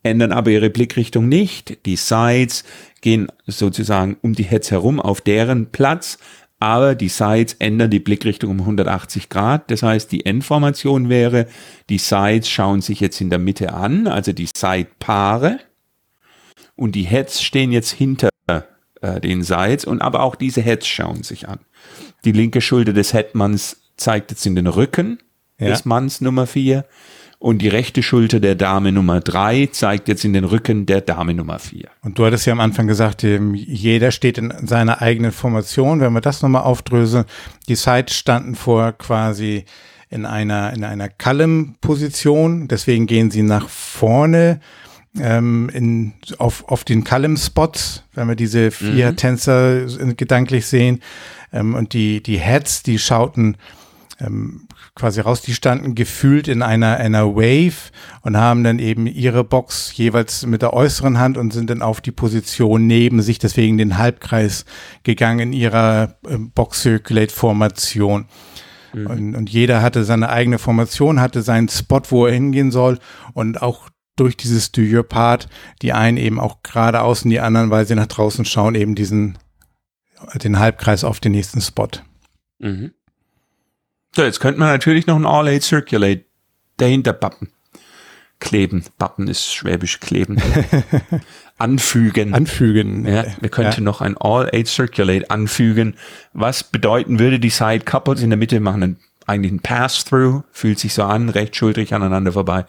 ändern 0.03 0.33
aber 0.33 0.51
ihre 0.51 0.71
Blickrichtung 0.71 1.29
nicht. 1.29 1.85
Die 1.87 1.97
Sides 1.97 2.65
gehen 3.03 3.29
sozusagen 3.47 4.17
um 4.23 4.35
die 4.35 4.45
Heads 4.45 4.71
herum 4.71 4.99
auf 4.99 5.21
deren 5.21 5.71
Platz, 5.71 6.19
aber 6.59 6.95
die 6.95 7.09
Sides 7.09 7.55
ändern 7.59 7.91
die 7.91 8.01
Blickrichtung 8.01 8.51
um 8.51 8.61
180 8.61 9.29
Grad. 9.29 9.71
Das 9.71 9.83
heißt, 9.83 10.11
die 10.11 10.25
Endformation 10.25 11.09
wäre, 11.09 11.49
die 11.91 11.99
Sides 11.99 12.49
schauen 12.49 12.81
sich 12.81 13.01
jetzt 13.01 13.21
in 13.21 13.31
der 13.31 13.41
Mitte 13.41 13.75
an, 13.75 14.07
also 14.07 14.33
die 14.33 14.49
Side-Paare. 14.57 15.59
Und 16.77 16.95
die 16.95 17.03
Heads 17.03 17.43
stehen 17.43 17.73
jetzt 17.73 17.91
hinter 17.91 18.32
äh, 19.03 19.21
den 19.21 19.43
Sides 19.43 19.85
und 19.85 20.01
aber 20.01 20.23
auch 20.23 20.35
diese 20.35 20.63
Heads 20.63 20.87
schauen 20.87 21.23
sich 21.23 21.49
an. 21.49 21.59
Die 22.25 22.33
linke 22.33 22.61
Schulter 22.61 22.93
des 22.93 23.13
Headmanns 23.13 23.83
zeigt 23.97 24.31
jetzt 24.31 24.47
in 24.47 24.55
den 24.55 24.67
Rücken 24.67 25.19
ja. 25.59 25.69
des 25.69 25.85
Manns 25.85 26.21
Nummer 26.21 26.47
4 26.47 26.85
und 27.43 27.59
die 27.59 27.67
rechte 27.67 28.05
Schulter 28.05 28.39
der 28.39 28.55
Dame 28.55 28.93
Nummer 28.93 29.19
drei 29.19 29.69
zeigt 29.73 30.07
jetzt 30.07 30.25
in 30.25 30.33
den 30.33 30.45
Rücken 30.45 30.87
der 30.87 31.01
Dame 31.01 31.35
Nummer 31.35 31.59
vier. 31.59 31.89
Und 32.01 32.17
du 32.17 32.25
hattest 32.25 32.47
ja 32.47 32.53
am 32.53 32.61
Anfang 32.61 32.87
gesagt, 32.87 33.25
jeder 33.25 34.13
steht 34.13 34.39
in 34.39 34.55
seiner 34.65 35.03
eigenen 35.03 35.33
Formation. 35.33 35.99
Wenn 35.99 36.13
wir 36.13 36.21
das 36.21 36.43
nochmal 36.43 36.63
aufdröseln, 36.63 37.25
die 37.67 37.75
Sides 37.75 38.15
standen 38.15 38.55
vor 38.55 38.93
quasi 38.93 39.65
in 40.09 40.25
einer, 40.25 40.73
in 40.73 40.85
einer 40.85 41.09
Column-Position, 41.09 42.69
deswegen 42.69 43.07
gehen 43.07 43.33
sie 43.33 43.43
nach 43.43 43.69
vorne 43.69 44.61
ähm, 45.21 45.71
in, 45.73 46.13
auf, 46.39 46.69
auf 46.69 46.85
den 46.85 47.05
Column-Spots, 47.05 48.05
wenn 48.15 48.29
wir 48.29 48.37
diese 48.37 48.71
vier 48.71 49.13
mhm. 49.13 49.17
Tänzer 49.17 49.87
gedanklich 50.17 50.67
sehen. 50.67 51.01
Ähm, 51.53 51.75
und 51.75 51.93
die, 51.93 52.23
die 52.23 52.39
Heads, 52.39 52.83
die 52.83 52.99
schauten 52.99 53.57
ähm, 54.21 54.67
quasi 54.95 55.21
raus. 55.21 55.43
Die 55.43 55.55
standen 55.55 55.95
gefühlt 55.95 56.49
in 56.49 56.63
einer, 56.63 56.97
einer 56.97 57.35
Wave 57.35 57.91
und 58.23 58.37
haben 58.37 58.65
dann 58.65 58.79
eben 58.79 59.07
ihre 59.07 59.45
Box 59.45 59.97
jeweils 59.97 60.47
mit 60.47 60.63
der 60.63 60.73
äußeren 60.73 61.19
Hand 61.19 61.37
und 61.37 61.53
sind 61.53 61.71
dann 61.71 61.83
auf 61.83 62.01
die 62.01 62.13
Position 62.13 62.87
neben 62.87 63.23
sich, 63.23 63.39
deswegen 63.39 63.79
den 63.79 63.99
Halbkreis 63.99 64.65
gegangen 65.03 65.41
in 65.41 65.53
ihrer 65.53 66.17
äh, 66.27 66.37
Box-Circulate-Formation. 66.39 68.27
Mhm. 68.93 69.07
Und, 69.07 69.35
und 69.35 69.51
jeder 69.51 69.83
hatte 69.83 70.05
seine 70.05 70.29
eigene 70.29 70.59
Formation, 70.59 71.21
hatte 71.21 71.43
seinen 71.43 71.69
Spot, 71.69 72.03
wo 72.09 72.27
er 72.27 72.35
hingehen 72.35 72.71
soll 72.71 72.99
und 73.33 73.63
auch 73.63 73.89
durch 74.17 74.37
dieses 74.37 74.73
Do 74.73 74.83
Your 74.83 75.03
Part, 75.03 75.49
die 75.81 75.93
einen 75.93 76.17
eben 76.17 76.39
auch 76.39 76.63
geradeaus 76.63 77.23
und 77.25 77.31
die 77.31 77.41
anderen, 77.41 77.71
weil 77.71 77.87
sie 77.87 77.95
nach 77.95 78.07
draußen 78.07 78.45
schauen, 78.45 78.75
eben 78.75 78.95
diesen, 78.95 79.39
den 80.35 80.59
Halbkreis 80.59 81.05
auf 81.05 81.21
den 81.21 81.33
nächsten 81.33 81.61
Spot. 81.61 81.89
Mhm. 82.59 82.93
So, 84.15 84.23
jetzt 84.23 84.41
könnte 84.41 84.61
man 84.61 84.69
natürlich 84.69 85.07
noch 85.07 85.17
ein 85.17 85.27
All-Aid 85.27 85.63
Circulate 85.63 86.25
dahinter 86.77 87.13
bappen. 87.15 87.49
Kleben. 88.41 88.85
Bappen 88.99 89.29
ist 89.29 89.55
schwäbisch 89.55 90.01
kleben. 90.01 90.43
anfügen. 91.59 92.35
Anfügen. 92.35 93.07
Ja, 93.07 93.25
wir 93.41 93.49
könnten 93.49 93.81
ja. 93.81 93.85
noch 93.85 94.01
ein 94.01 94.17
All-Aid 94.19 94.67
Circulate 94.67 95.31
anfügen, 95.31 95.95
was 96.33 96.65
bedeuten 96.65 97.19
würde, 97.19 97.39
die 97.39 97.51
Side 97.51 97.85
Couples 97.85 98.21
in 98.21 98.31
der 98.31 98.37
Mitte 98.37 98.61
machen 98.61 98.83
einen, 98.83 99.01
eigentlich 99.27 99.53
ein 99.53 99.61
Pass-Through, 99.61 100.43
fühlt 100.51 100.79
sich 100.79 100.95
so 100.95 101.05
an, 101.05 101.29
recht 101.29 101.57
schultrig 101.57 101.95
aneinander 101.95 102.33
vorbei. 102.33 102.67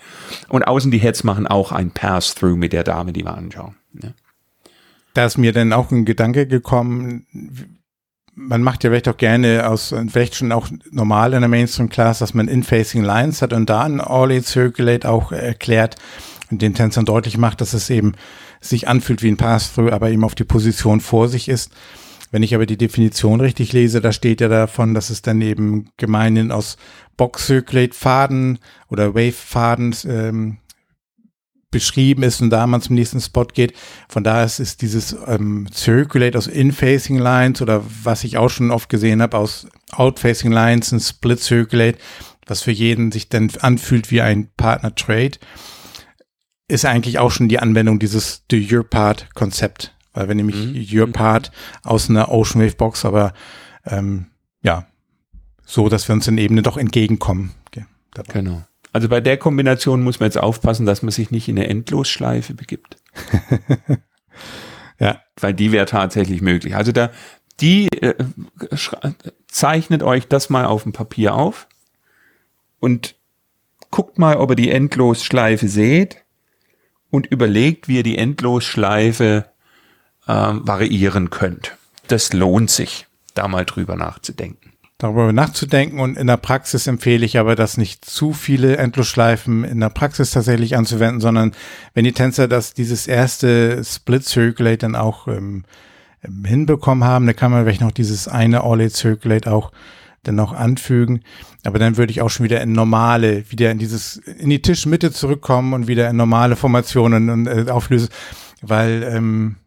Und 0.50 0.64
außen 0.64 0.92
die 0.92 1.00
Heads 1.00 1.24
machen 1.24 1.48
auch 1.48 1.72
ein 1.72 1.92
Pass-Through 1.92 2.56
mit 2.56 2.74
der 2.74 2.84
Dame, 2.84 3.14
die 3.14 3.24
wir 3.24 3.36
anschauen. 3.36 3.76
Ja. 4.02 4.10
Da 5.14 5.26
ist 5.26 5.38
mir 5.38 5.54
dann 5.54 5.74
auch 5.74 5.92
ein 5.92 6.06
Gedanke 6.06 6.48
gekommen, 6.48 7.26
man 8.36 8.64
macht 8.64 8.84
ja 8.84 8.90
vielleicht 8.90 9.08
auch 9.08 9.18
gerne 9.18 9.70
aus, 9.70 9.94
vielleicht 10.10 10.36
schon 10.36 10.52
auch 10.52 10.68
normal 10.92 11.34
in 11.34 11.42
der 11.42 11.50
Mainstream-Class, 11.50 12.20
dass 12.20 12.34
man 12.34 12.48
In-Facing 12.48 13.04
Lines 13.04 13.42
hat 13.42 13.54
und 13.54 13.70
da 13.70 13.84
ein 13.84 14.02
All-Aid 14.02 14.46
Circulate 14.46 15.08
auch 15.08 15.32
erklärt 15.32 15.98
und 16.50 16.62
den 16.62 16.74
Tänzern 16.74 17.06
deutlich 17.06 17.38
macht, 17.38 17.62
dass 17.62 17.74
es 17.74 17.90
eben 17.90 18.14
sich 18.60 18.88
anfühlt 18.88 19.22
wie 19.22 19.30
ein 19.30 19.38
Pass-Through, 19.38 19.92
aber 19.92 20.10
eben 20.10 20.24
auf 20.24 20.36
die 20.36 20.46
Position 20.46 21.00
vor 21.00 21.28
sich 21.28 21.48
ist. 21.48 21.72
Wenn 22.34 22.42
ich 22.42 22.56
aber 22.56 22.66
die 22.66 22.80
Definition 22.80 23.42
richtig 23.42 23.74
lese, 23.74 24.02
da 24.02 24.12
steht 24.12 24.42
ja 24.42 24.48
davon, 24.48 24.96
dass 24.96 25.12
es 25.12 25.22
dann 25.22 25.40
eben 25.42 25.92
gemeinhin 25.98 26.52
aus 26.52 26.78
Box-Circulate-Faden 27.16 28.58
oder 28.90 29.14
Wave-Faden 29.14 29.96
ähm, 30.08 30.58
beschrieben 31.70 32.24
ist 32.24 32.42
und 32.42 32.50
da 32.50 32.66
man 32.66 32.82
zum 32.82 32.96
nächsten 32.96 33.22
Spot 33.22 33.46
geht. 33.46 33.74
Von 34.10 34.24
daher 34.24 34.46
ist, 34.46 34.60
ist 34.60 34.82
dieses 34.82 35.16
ähm, 35.28 35.68
Circulate 35.72 36.36
aus 36.36 36.48
In-Facing 36.48 37.20
Lines 37.20 37.62
oder 37.62 37.84
was 38.04 38.24
ich 38.24 38.36
auch 38.36 38.50
schon 38.50 38.72
oft 38.72 38.90
gesehen 38.90 39.22
habe 39.22 39.38
aus 39.38 39.68
Out-Facing 39.92 40.52
Lines, 40.52 40.92
ein 40.92 41.02
Split 41.02 41.40
Circulate, 41.40 42.00
was 42.48 42.64
für 42.64 42.72
jeden 42.72 43.12
sich 43.12 43.30
dann 43.30 43.52
anfühlt 43.60 44.10
wie 44.10 44.22
ein 44.22 44.50
Partner 44.58 44.96
Trade, 44.96 45.38
ist 46.68 46.86
eigentlich 46.86 47.20
auch 47.20 47.30
schon 47.30 47.48
die 47.48 47.60
Anwendung 47.60 48.00
dieses 48.00 48.48
Do 48.48 48.58
Your 48.58 48.84
Part 48.84 49.36
Konzept, 49.36 49.94
weil 50.14 50.28
wir 50.28 50.36
nämlich 50.36 50.56
mhm. 50.56 51.00
Your 51.00 51.12
Part 51.12 51.52
aus 51.84 52.10
einer 52.10 52.32
Ocean 52.32 52.64
Wave 52.64 52.76
Box, 52.76 53.06
aber 53.06 53.34
ähm, 53.86 54.28
ja, 54.62 54.88
so, 55.66 55.90
dass 55.90 56.08
wir 56.08 56.14
uns 56.14 56.28
in 56.28 56.38
Ebene 56.38 56.62
doch 56.62 56.78
entgegenkommen. 56.78 57.52
Okay, 57.68 57.86
genau. 58.32 58.64
Also 58.94 59.10
bei 59.10 59.22
der 59.22 59.38
Kombination 59.38 60.04
muss 60.04 60.20
man 60.20 60.28
jetzt 60.28 60.38
aufpassen, 60.38 60.86
dass 60.86 61.02
man 61.02 61.12
sich 61.12 61.32
nicht 61.32 61.50
in 61.50 61.58
eine 61.58 61.68
Endlosschleife 61.68 62.54
begibt. 62.54 62.98
ja. 65.00 65.20
Weil 65.40 65.56
die 65.56 65.72
wäre 65.72 65.88
tatsächlich 65.88 66.42
möglich. 66.42 66.76
Also 66.76 66.92
da, 66.92 67.10
die 67.60 67.88
äh, 67.88 68.14
zeichnet 69.48 70.04
euch 70.04 70.28
das 70.28 70.52
mal 70.52 70.66
auf 70.66 70.84
dem 70.84 70.94
Papier 70.94 71.34
auf 71.34 71.68
und 72.80 73.16
guckt 73.90 74.20
mal, 74.20 74.38
ob 74.38 74.52
ihr 74.52 74.56
die 74.56 74.70
Endlosschleife 74.70 75.68
seht 75.68 76.24
und 77.10 77.26
überlegt, 77.26 77.88
wie 77.88 77.98
ihr 77.98 78.04
die 78.04 78.18
Endlosschleife 78.20 79.46
äh, 80.28 80.34
variieren 80.34 81.30
könnt. 81.30 81.78
Das 82.08 82.34
lohnt 82.34 82.70
sich, 82.70 83.08
da 83.34 83.48
mal 83.48 83.66
drüber 83.66 83.96
nachzudenken 83.96 84.74
darüber 85.04 85.34
nachzudenken 85.34 86.00
und 86.00 86.18
in 86.18 86.28
der 86.28 86.38
Praxis 86.38 86.88
empfehle 86.88 87.26
ich 87.26 87.38
aber, 87.38 87.56
das 87.56 87.78
nicht 87.78 88.06
zu 88.06 88.32
viele 88.32 88.78
Endlosschleifen 88.78 89.66
in 89.66 89.82
der 89.82 89.90
Praxis 89.90 90.32
tatsächlich 90.32 90.78
anzuwenden, 90.78 91.20
sondern 91.20 91.52
wenn 91.94 92.06
die 92.06 92.14
Tänzer 92.14 92.48
das 92.48 92.74
dieses 92.74 93.06
erste 93.06 93.84
Split 93.84 94.24
Circulate 94.24 94.78
dann 94.78 94.96
auch 94.96 95.28
ähm, 95.28 95.66
hinbekommen 96.46 97.04
haben, 97.04 97.26
dann 97.26 97.36
kann 97.36 97.52
man 97.52 97.66
vielleicht 97.66 97.82
noch 97.82 97.92
dieses 97.92 98.30
eine 98.30 98.64
All 98.64 98.90
Circulate 98.90 99.52
auch 99.52 99.72
dann 100.24 100.36
noch 100.36 100.54
anfügen. 100.54 101.22
Aber 101.66 101.80
dann 101.80 101.98
würde 101.98 102.12
ich 102.12 102.22
auch 102.22 102.30
schon 102.30 102.46
wieder 102.46 102.62
in 102.62 102.72
normale, 102.72 103.52
wieder 103.52 103.72
in 103.72 103.80
dieses, 103.80 104.16
in 104.16 104.50
die 104.50 104.62
Tischmitte 104.62 105.12
zurückkommen 105.12 105.74
und 105.74 105.88
wieder 105.88 106.10
in 106.10 106.16
normale 106.16 106.56
Formationen 106.56 107.30
und 107.30 107.48
äh, 107.48 107.70
auflösen, 107.70 108.08
weil 108.62 109.04
ähm, 109.04 109.58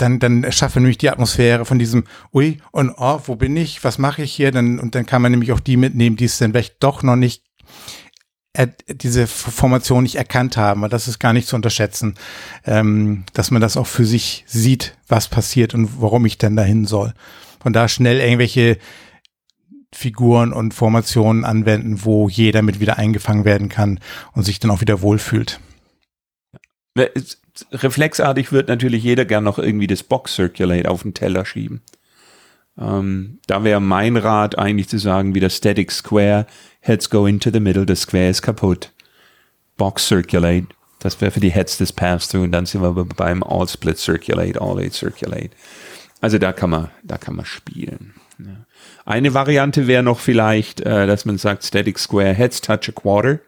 dann, 0.00 0.18
dann 0.18 0.44
erschaffe 0.44 0.80
nämlich 0.80 0.98
die 0.98 1.10
Atmosphäre 1.10 1.64
von 1.64 1.78
diesem 1.78 2.04
Ui 2.32 2.58
und 2.70 2.92
oh, 2.96 3.20
wo 3.26 3.36
bin 3.36 3.56
ich, 3.56 3.84
was 3.84 3.98
mache 3.98 4.22
ich 4.22 4.32
hier? 4.32 4.50
Dann, 4.50 4.78
und 4.78 4.94
dann 4.94 5.06
kann 5.06 5.22
man 5.22 5.32
nämlich 5.32 5.52
auch 5.52 5.60
die 5.60 5.76
mitnehmen, 5.76 6.16
die 6.16 6.24
es 6.24 6.38
dann 6.38 6.52
vielleicht 6.52 6.82
doch 6.82 7.02
noch 7.02 7.16
nicht 7.16 7.42
äh, 8.52 8.68
diese 8.88 9.26
Formation 9.26 10.02
nicht 10.02 10.16
erkannt 10.16 10.56
haben, 10.56 10.82
weil 10.82 10.88
das 10.88 11.08
ist 11.08 11.18
gar 11.18 11.32
nicht 11.32 11.46
zu 11.46 11.56
unterschätzen, 11.56 12.14
ähm, 12.64 13.24
dass 13.32 13.50
man 13.50 13.60
das 13.60 13.76
auch 13.76 13.86
für 13.86 14.04
sich 14.04 14.44
sieht, 14.46 14.96
was 15.06 15.28
passiert 15.28 15.74
und 15.74 16.00
warum 16.00 16.26
ich 16.26 16.38
denn 16.38 16.56
dahin 16.56 16.86
soll. 16.86 17.14
Von 17.62 17.72
da 17.72 17.88
schnell 17.88 18.20
irgendwelche 18.20 18.78
Figuren 19.92 20.52
und 20.52 20.72
Formationen 20.72 21.44
anwenden, 21.44 22.04
wo 22.04 22.28
jeder 22.28 22.62
mit 22.62 22.80
wieder 22.80 22.96
eingefangen 22.96 23.44
werden 23.44 23.68
kann 23.68 24.00
und 24.32 24.44
sich 24.44 24.60
dann 24.60 24.70
auch 24.70 24.80
wieder 24.80 25.02
wohlfühlt 25.02 25.60
reflexartig 27.72 28.52
wird 28.52 28.68
natürlich 28.68 29.02
jeder 29.02 29.24
gern 29.24 29.44
noch 29.44 29.58
irgendwie 29.58 29.86
das 29.86 30.02
Box 30.02 30.34
Circulate 30.34 30.90
auf 30.90 31.02
den 31.02 31.14
Teller 31.14 31.44
schieben. 31.44 31.82
Ähm, 32.78 33.38
da 33.46 33.64
wäre 33.64 33.80
mein 33.80 34.16
Rat 34.16 34.58
eigentlich 34.58 34.88
zu 34.88 34.98
sagen, 34.98 35.34
wieder 35.34 35.50
Static 35.50 35.92
Square, 35.92 36.46
Heads 36.80 37.10
go 37.10 37.26
into 37.26 37.50
the 37.52 37.60
middle, 37.60 37.84
the 37.86 37.94
Square 37.94 38.30
ist 38.30 38.42
kaputt. 38.42 38.92
Box 39.76 40.06
Circulate, 40.06 40.66
das 40.98 41.20
wäre 41.20 41.30
für 41.30 41.40
die 41.40 41.50
Heads 41.50 41.78
das 41.78 41.92
Pass-Through 41.92 42.44
und 42.44 42.52
dann 42.52 42.66
sind 42.66 42.82
wir 42.82 42.92
beim 43.04 43.42
All 43.42 43.68
Split 43.68 43.98
Circulate, 43.98 44.60
All 44.60 44.78
Eight 44.78 44.94
Circulate. 44.94 45.50
Also 46.20 46.38
da 46.38 46.52
kann 46.52 46.70
man, 46.70 46.90
da 47.02 47.16
kann 47.18 47.36
man 47.36 47.46
spielen. 47.46 48.14
Ja. 48.38 48.66
Eine 49.04 49.34
Variante 49.34 49.86
wäre 49.86 50.02
noch 50.02 50.18
vielleicht, 50.18 50.80
äh, 50.80 51.06
dass 51.06 51.24
man 51.24 51.38
sagt 51.38 51.64
Static 51.64 51.98
Square, 51.98 52.34
Heads 52.34 52.60
touch 52.60 52.88
a 52.88 52.92
quarter. 52.92 53.40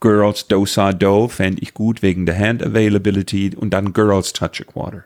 Girls 0.00 0.48
Do 0.48 0.66
Sa 0.66 0.92
Do 0.92 1.28
fände 1.28 1.62
ich 1.62 1.72
gut 1.74 2.02
wegen 2.02 2.26
der 2.26 2.36
Hand 2.38 2.64
Availability 2.64 3.54
und 3.54 3.70
dann 3.70 3.92
Girls 3.92 4.32
Touch 4.32 4.60
a 4.60 4.64
Quarter. 4.64 5.04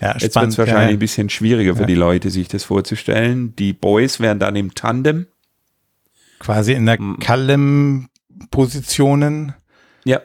Ja, 0.00 0.16
Jetzt 0.18 0.34
wird 0.34 0.48
es 0.48 0.58
wahrscheinlich 0.58 0.88
ja. 0.88 0.96
ein 0.96 0.98
bisschen 0.98 1.30
schwieriger 1.30 1.76
für 1.76 1.82
ja. 1.82 1.86
die 1.86 1.94
Leute, 1.94 2.30
sich 2.30 2.48
das 2.48 2.64
vorzustellen. 2.64 3.54
Die 3.54 3.72
Boys 3.72 4.18
wären 4.18 4.40
dann 4.40 4.56
im 4.56 4.74
Tandem. 4.74 5.28
Quasi 6.40 6.72
in 6.72 6.86
der 6.86 6.98
Kallem-Positionen. 7.20 9.54
Ja. 10.04 10.20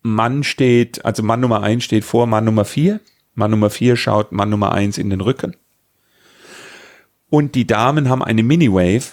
Mann 0.00 0.44
steht, 0.44 1.04
also 1.04 1.22
Mann 1.22 1.40
Nummer 1.40 1.62
eins 1.62 1.84
steht 1.84 2.04
vor 2.04 2.26
Mann 2.26 2.46
Nummer 2.46 2.64
vier. 2.64 3.00
Mann 3.34 3.50
Nummer 3.50 3.68
vier 3.68 3.96
schaut 3.96 4.32
Mann 4.32 4.48
Nummer 4.48 4.72
eins 4.72 4.96
in 4.96 5.10
den 5.10 5.20
Rücken. 5.20 5.54
Und 7.28 7.54
die 7.54 7.66
Damen 7.66 8.08
haben 8.08 8.22
eine 8.22 8.42
Mini-Wave 8.42 9.12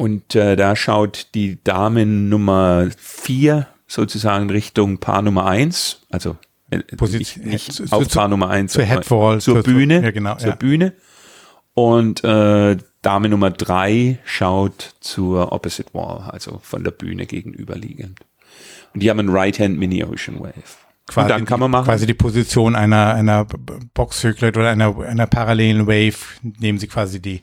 und 0.00 0.34
äh, 0.34 0.56
da 0.56 0.76
schaut 0.76 1.26
die 1.34 1.62
Dame 1.62 2.06
Nummer 2.06 2.88
vier 2.96 3.66
sozusagen 3.86 4.48
Richtung 4.48 4.96
Paar 4.96 5.20
Nummer 5.20 5.44
eins, 5.44 6.06
also 6.08 6.38
äh, 6.70 6.78
Position, 6.96 7.44
nicht, 7.44 7.68
nicht 7.68 7.72
zu, 7.74 7.84
auf 7.94 8.08
zu, 8.08 8.18
Paar 8.18 8.28
Nummer 8.28 8.48
eins, 8.48 8.72
zur 8.72 8.84
Headwall, 8.84 9.42
zur, 9.42 9.56
zur 9.56 9.62
Bühne, 9.62 10.02
ja, 10.02 10.10
genau, 10.10 10.36
zur 10.36 10.48
ja. 10.48 10.56
Bühne. 10.56 10.94
Und 11.74 12.24
äh, 12.24 12.78
Dame 13.02 13.28
Nummer 13.28 13.50
drei 13.50 14.18
schaut 14.24 14.94
zur 15.00 15.52
Opposite 15.52 15.92
Wall, 15.92 16.30
also 16.30 16.60
von 16.62 16.82
der 16.82 16.92
Bühne 16.92 17.26
gegenüberliegend. 17.26 18.20
Und 18.94 19.02
die 19.02 19.10
haben 19.10 19.20
einen 19.20 19.28
Right-Hand 19.28 19.78
Mini 19.78 20.02
Ocean 20.02 20.40
Wave. 20.40 20.54
Quasi, 21.08 21.24
und 21.24 21.28
dann 21.28 21.44
kann 21.44 21.60
man 21.60 21.70
machen. 21.70 21.84
Quasi 21.84 22.06
die 22.06 22.14
Position 22.14 22.74
einer, 22.74 23.12
einer 23.12 23.44
Box 23.92 24.20
Circlet 24.20 24.56
oder 24.56 24.70
einer, 24.70 24.98
einer 25.00 25.26
parallelen 25.26 25.86
Wave 25.86 26.16
nehmen 26.58 26.78
sie 26.78 26.86
quasi 26.86 27.20
die, 27.20 27.42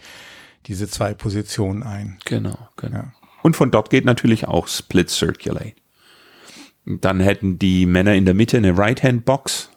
diese 0.68 0.88
zwei 0.88 1.14
Positionen 1.14 1.84
ein. 1.84 2.18
Genau, 2.26 2.58
genau. 2.76 2.98
Ja. 2.98 3.14
Und 3.42 3.56
von 3.56 3.72
dort 3.72 3.90
geht 3.90 4.06
natürlich 4.06 4.48
auch 4.48 4.68
Split 4.68 5.10
Circulate. 5.10 5.76
Dann 6.86 7.20
hätten 7.20 7.60
die 7.60 7.86
Männer 7.86 8.14
in 8.14 8.26
der 8.26 8.34
Mitte 8.34 8.58
eine 8.58 8.78
Right-Hand-Box 8.78 9.70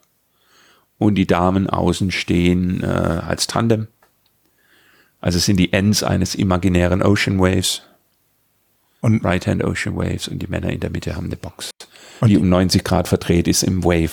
und 0.99 1.15
die 1.15 1.27
Damen 1.27 1.69
außen 1.69 2.11
stehen 2.11 2.83
äh, 2.83 2.87
als 2.87 3.47
Tandem. 3.47 3.89
Also 5.21 5.39
es 5.39 5.45
sind 5.45 5.59
die 5.59 5.73
Ends 5.73 6.03
eines 6.03 6.35
imaginären 6.35 7.03
Ocean 7.03 7.39
Waves. 7.39 7.83
Und 9.01 9.25
Right-Hand 9.25 9.65
Ocean 9.65 9.97
Waves 9.97 10.29
und 10.29 10.41
die 10.41 10.47
Männer 10.47 10.71
in 10.71 10.81
der 10.81 10.91
Mitte 10.91 11.17
haben 11.17 11.27
eine 11.27 11.37
Box, 11.37 11.71
die 12.27 12.37
um 12.37 12.49
90 12.49 12.85
Grad 12.85 13.09
verdreht 13.09 13.49
ist 13.49 13.63
im 13.63 13.83
Wave, 13.83 14.11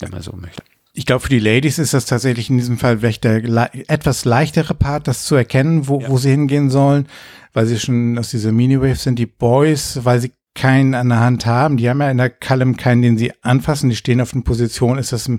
wenn 0.00 0.10
man 0.10 0.22
so 0.22 0.32
möchte. 0.32 0.62
Ich 0.94 1.06
glaube, 1.06 1.22
für 1.22 1.30
die 1.30 1.38
Ladies 1.38 1.78
ist 1.78 1.94
das 1.94 2.04
tatsächlich 2.04 2.50
in 2.50 2.58
diesem 2.58 2.76
Fall 2.76 2.98
vielleicht 2.98 3.24
der 3.24 3.40
le 3.40 3.70
etwas 3.88 4.24
leichtere 4.24 4.74
Part, 4.74 5.08
das 5.08 5.24
zu 5.24 5.34
erkennen, 5.34 5.88
wo, 5.88 6.00
ja. 6.00 6.08
wo 6.08 6.18
sie 6.18 6.30
hingehen 6.30 6.68
sollen, 6.68 7.06
weil 7.54 7.66
sie 7.66 7.78
schon 7.78 8.18
aus 8.18 8.30
dieser 8.30 8.52
Mini-Wave 8.52 8.96
sind. 8.96 9.18
Die 9.18 9.26
Boys, 9.26 10.00
weil 10.02 10.20
sie 10.20 10.32
keinen 10.54 10.94
an 10.94 11.08
der 11.08 11.20
Hand 11.20 11.46
haben, 11.46 11.78
die 11.78 11.88
haben 11.88 12.00
ja 12.00 12.10
in 12.10 12.18
der 12.18 12.28
Column 12.28 12.76
keinen, 12.76 13.00
den 13.00 13.16
sie 13.16 13.32
anfassen, 13.42 13.88
die 13.88 13.96
stehen 13.96 14.20
auf 14.20 14.34
einer 14.34 14.44
Position, 14.44 14.98
ist 14.98 15.12
das, 15.12 15.30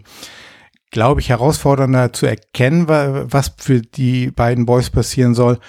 glaube 0.90 1.22
ich, 1.22 1.30
herausfordernder 1.30 2.14
zu 2.14 2.26
erkennen, 2.26 2.88
was 2.88 3.54
für 3.58 3.82
die 3.82 4.32
beiden 4.32 4.66
Boys 4.66 4.90
passieren 4.90 5.36
soll. 5.36 5.60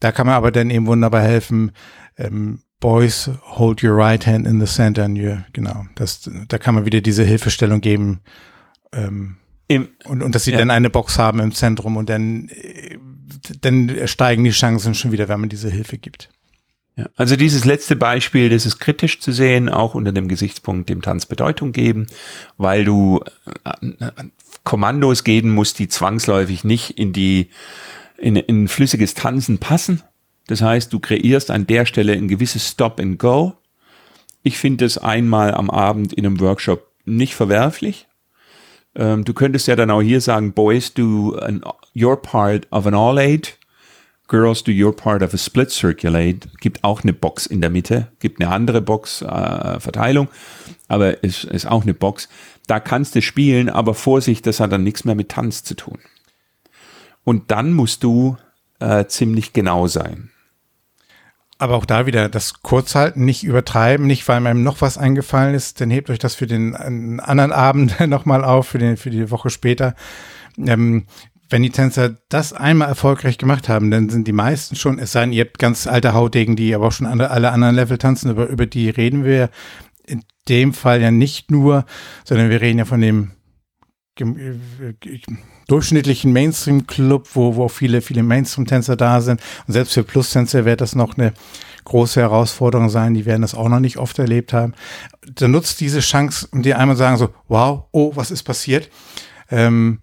Da 0.00 0.12
kann 0.12 0.26
man 0.26 0.36
aber 0.36 0.50
dann 0.50 0.70
eben 0.70 0.86
wunderbar 0.86 1.22
helfen, 1.22 1.72
ähm, 2.16 2.60
Boys, 2.78 3.30
hold 3.42 3.82
your 3.82 3.96
right 3.96 4.26
hand 4.26 4.46
in 4.46 4.60
the 4.60 4.66
center 4.66 5.02
and 5.04 5.16
you, 5.16 5.38
genau, 5.54 5.86
das, 5.94 6.30
da 6.46 6.58
kann 6.58 6.74
man 6.74 6.84
wieder 6.84 7.00
diese 7.00 7.24
Hilfestellung 7.24 7.80
geben, 7.80 8.20
ähm, 8.96 9.36
Im, 9.68 9.88
und, 10.04 10.22
und 10.22 10.34
dass 10.34 10.44
sie 10.44 10.52
ja. 10.52 10.58
dann 10.58 10.70
eine 10.70 10.90
Box 10.90 11.18
haben 11.18 11.40
im 11.40 11.52
Zentrum 11.52 11.96
und 11.96 12.08
dann, 12.08 12.48
äh, 12.48 12.98
dann 13.60 14.06
steigen 14.06 14.44
die 14.44 14.50
Chancen 14.50 14.94
schon 14.94 15.12
wieder, 15.12 15.28
wenn 15.28 15.40
man 15.40 15.48
diese 15.48 15.70
Hilfe 15.70 15.98
gibt. 15.98 16.30
Ja, 16.96 17.08
also 17.14 17.36
dieses 17.36 17.64
letzte 17.64 17.94
Beispiel, 17.94 18.48
das 18.48 18.64
ist 18.64 18.78
kritisch 18.78 19.20
zu 19.20 19.30
sehen, 19.30 19.68
auch 19.68 19.94
unter 19.94 20.12
dem 20.12 20.28
Gesichtspunkt 20.28 20.88
dem 20.88 21.02
Tanz 21.02 21.26
Bedeutung 21.26 21.72
geben, 21.72 22.06
weil 22.56 22.84
du 22.84 23.20
äh, 23.64 23.90
Kommandos 24.64 25.22
geben 25.22 25.50
musst, 25.50 25.78
die 25.78 25.88
zwangsläufig 25.88 26.64
nicht 26.64 26.98
in 26.98 27.12
die 27.12 27.50
in, 28.18 28.36
in 28.36 28.66
flüssiges 28.66 29.12
Tanzen 29.12 29.58
passen, 29.58 30.02
das 30.46 30.62
heißt, 30.62 30.92
du 30.92 31.00
kreierst 31.00 31.50
an 31.50 31.66
der 31.66 31.86
Stelle 31.86 32.12
ein 32.12 32.28
gewisses 32.28 32.68
Stop 32.68 33.00
and 33.00 33.18
Go. 33.18 33.54
Ich 34.42 34.58
finde 34.58 34.84
es 34.84 34.96
einmal 34.96 35.54
am 35.54 35.70
Abend 35.70 36.12
in 36.12 36.24
einem 36.24 36.40
Workshop 36.40 36.86
nicht 37.04 37.34
verwerflich. 37.34 38.05
Ähm, 38.96 39.24
du 39.24 39.34
könntest 39.34 39.68
ja 39.68 39.76
dann 39.76 39.90
auch 39.90 40.00
hier 40.00 40.20
sagen, 40.20 40.52
Boys 40.52 40.92
do 40.94 41.36
an, 41.36 41.62
your 41.94 42.20
part 42.20 42.66
of 42.70 42.86
an 42.86 42.94
All-Aid. 42.94 43.58
Girls 44.28 44.64
do 44.64 44.72
your 44.72 44.94
part 44.94 45.22
of 45.22 45.32
a 45.34 45.36
Split 45.36 45.70
Circulate. 45.70 46.48
Gibt 46.60 46.82
auch 46.82 47.02
eine 47.02 47.12
Box 47.12 47.46
in 47.46 47.60
der 47.60 47.70
Mitte. 47.70 48.08
Gibt 48.18 48.40
eine 48.40 48.50
andere 48.50 48.80
Box, 48.80 49.22
äh, 49.22 49.78
Verteilung. 49.78 50.28
Aber 50.88 51.22
es 51.22 51.44
ist, 51.44 51.52
ist 51.52 51.66
auch 51.66 51.82
eine 51.82 51.94
Box. 51.94 52.28
Da 52.66 52.80
kannst 52.80 53.14
du 53.14 53.22
spielen, 53.22 53.68
aber 53.68 53.94
Vorsicht, 53.94 54.46
das 54.46 54.58
hat 54.58 54.72
dann 54.72 54.82
nichts 54.82 55.04
mehr 55.04 55.14
mit 55.14 55.28
Tanz 55.28 55.62
zu 55.62 55.76
tun. 55.76 55.98
Und 57.22 57.50
dann 57.50 57.72
musst 57.72 58.02
du 58.02 58.36
äh, 58.80 59.04
ziemlich 59.06 59.52
genau 59.52 59.86
sein. 59.86 60.30
Aber 61.58 61.76
auch 61.76 61.86
da 61.86 62.06
wieder 62.06 62.28
das 62.28 62.62
Kurzhalten, 62.62 63.24
nicht 63.24 63.42
übertreiben, 63.42 64.06
nicht 64.06 64.28
weil 64.28 64.46
einem 64.46 64.62
noch 64.62 64.82
was 64.82 64.98
eingefallen 64.98 65.54
ist, 65.54 65.80
dann 65.80 65.90
hebt 65.90 66.10
euch 66.10 66.18
das 66.18 66.34
für 66.34 66.46
den 66.46 66.74
anderen 66.74 67.52
Abend 67.52 67.98
nochmal 68.08 68.44
auf, 68.44 68.68
für, 68.68 68.78
den, 68.78 68.96
für 68.96 69.10
die 69.10 69.30
Woche 69.30 69.48
später. 69.48 69.94
Ähm, 70.58 71.06
wenn 71.48 71.62
die 71.62 71.70
Tänzer 71.70 72.16
das 72.28 72.52
einmal 72.52 72.88
erfolgreich 72.88 73.38
gemacht 73.38 73.68
haben, 73.68 73.90
dann 73.90 74.08
sind 74.08 74.26
die 74.26 74.32
meisten 74.32 74.74
schon, 74.76 74.98
es 74.98 75.12
sei 75.12 75.20
denn, 75.20 75.32
ihr 75.32 75.44
habt 75.44 75.58
ganz 75.58 75.86
alte 75.86 76.12
Hautdegen, 76.12 76.56
die 76.56 76.74
aber 76.74 76.88
auch 76.88 76.92
schon 76.92 77.06
alle, 77.06 77.30
alle 77.30 77.52
anderen 77.52 77.76
Level 77.76 77.98
tanzen, 77.98 78.30
über, 78.30 78.46
über 78.48 78.66
die 78.66 78.90
reden 78.90 79.24
wir 79.24 79.50
in 80.06 80.24
dem 80.48 80.72
Fall 80.72 81.00
ja 81.00 81.10
nicht 81.10 81.50
nur, 81.50 81.84
sondern 82.24 82.50
wir 82.50 82.60
reden 82.60 82.78
ja 82.78 82.84
von 82.84 83.00
dem 83.00 83.32
durchschnittlichen 85.68 86.32
Mainstream-Club, 86.32 87.28
wo, 87.34 87.56
wo 87.56 87.68
viele, 87.68 88.00
viele 88.00 88.22
Mainstream-Tänzer 88.22 88.96
da 88.96 89.20
sind. 89.20 89.40
Und 89.66 89.72
selbst 89.72 89.94
für 89.94 90.04
Plus-Tänzer 90.04 90.64
wird 90.64 90.80
das 90.80 90.94
noch 90.94 91.16
eine 91.16 91.32
große 91.84 92.20
Herausforderung 92.20 92.88
sein. 92.88 93.14
Die 93.14 93.26
werden 93.26 93.42
das 93.42 93.54
auch 93.54 93.68
noch 93.68 93.80
nicht 93.80 93.96
oft 93.96 94.18
erlebt 94.18 94.52
haben. 94.52 94.74
Dann 95.34 95.50
nutzt 95.50 95.80
diese 95.80 96.00
Chance, 96.00 96.48
um 96.52 96.62
dir 96.62 96.78
einmal 96.78 96.96
sagen 96.96 97.16
so, 97.16 97.30
wow, 97.48 97.84
oh, 97.92 98.12
was 98.14 98.30
ist 98.30 98.42
passiert? 98.42 98.90
Ähm, 99.50 100.00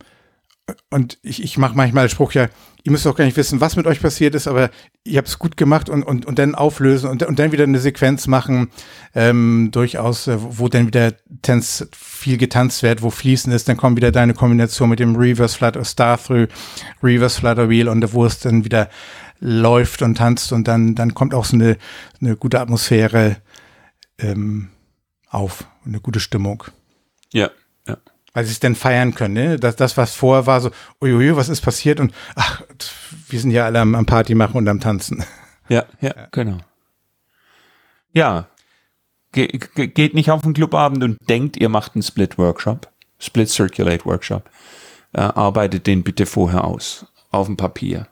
und 0.90 1.20
ich, 1.22 1.44
ich 1.44 1.58
mache 1.58 1.76
manchmal 1.76 2.06
den 2.06 2.10
Spruch 2.10 2.34
ja, 2.34 2.48
ihr 2.84 2.92
müsst 2.92 3.08
auch 3.08 3.16
gar 3.16 3.26
nicht 3.26 3.38
wissen, 3.38 3.62
was 3.62 3.78
mit 3.78 3.88
euch 3.88 4.02
passiert 4.02 4.36
ist, 4.36 4.48
aber 4.48 4.70
ihr 5.06 5.18
habt 5.18 5.30
es 5.30 5.40
gut 5.40 5.56
gemacht 5.56 5.90
und, 5.90 6.04
und, 6.04 6.26
und 6.26 6.38
dann 6.38 6.54
auflösen 6.54 7.10
und, 7.10 7.24
und 7.24 7.40
dann 7.40 7.54
wieder 7.54 7.64
eine 7.64 7.80
Sequenz 7.80 8.28
machen, 8.28 8.72
ähm, 9.16 9.70
durchaus, 9.72 10.28
äh, 10.28 10.38
wo 10.38 10.68
dann 10.68 10.88
wieder 10.88 11.14
Tanz 11.42 11.88
viel 11.98 12.38
getanzt 12.38 12.84
wird, 12.84 13.02
wo 13.02 13.10
Fließen 13.10 13.52
ist, 13.54 13.70
dann 13.70 13.78
kommt 13.78 13.96
wieder 13.96 14.12
deine 14.12 14.34
Kombination 14.34 14.90
mit 14.90 15.00
dem 15.00 15.16
Reverse 15.16 15.58
Flutter 15.58 15.86
Star 15.86 16.22
Through, 16.22 16.48
Reverse 17.02 17.40
Flutter 17.40 17.70
Wheel 17.70 17.88
und 17.88 18.14
wo 18.14 18.26
es 18.26 18.40
dann 18.40 18.66
wieder 18.66 18.90
läuft 19.40 20.02
und 20.02 20.16
tanzt 20.16 20.52
und 20.52 20.68
dann, 20.68 20.96
dann 20.96 21.14
kommt 21.14 21.34
auch 21.34 21.46
so 21.46 21.56
eine, 21.56 21.78
eine 22.22 22.36
gute 22.36 22.60
Atmosphäre 22.60 23.38
ähm, 24.20 24.70
auf, 25.30 25.66
eine 25.86 26.02
gute 26.02 26.20
Stimmung. 26.20 26.66
Ja, 27.32 27.50
ja 27.50 27.52
weil 28.34 28.46
sie 28.46 28.52
es 28.52 28.60
denn 28.60 28.76
feiern 28.76 29.16
können. 29.16 29.34
Ne? 29.34 29.60
Das, 29.60 29.76
das, 29.76 29.98
was 29.98 30.16
vorher 30.16 30.46
war, 30.46 30.62
so, 30.62 30.72
uiuiui, 31.02 31.36
was 31.36 31.50
ist 31.50 31.62
passiert? 31.62 32.00
Und 32.00 32.14
ach, 32.36 32.62
wir 33.30 33.40
sind 33.40 33.52
ja 33.52 33.66
alle 33.66 33.80
am, 33.80 33.96
am 33.96 34.06
Party 34.06 34.36
machen 34.36 34.58
und 34.58 34.68
am 34.68 34.80
Tanzen. 34.80 35.24
Ja, 35.70 35.86
ja, 36.02 36.14
ja. 36.16 36.28
genau. 36.32 36.58
Ja, 38.12 38.48
Ge 39.34 39.48
ge 39.48 39.88
geht 39.88 40.14
nicht 40.14 40.30
auf 40.30 40.44
den 40.44 40.54
Clubabend 40.54 41.04
und 41.04 41.18
denkt, 41.28 41.58
ihr 41.58 41.68
macht 41.68 41.96
einen 41.96 42.04
Split-Workshop, 42.04 42.88
Split-Circulate-Workshop. 43.20 44.50
Äh, 45.14 45.22
arbeitet 45.22 45.88
den 45.88 46.04
bitte 46.04 46.26
vorher 46.26 46.64
aus, 46.64 47.08
auf 47.32 47.48
dem 47.48 47.58
Papier. 47.58 48.08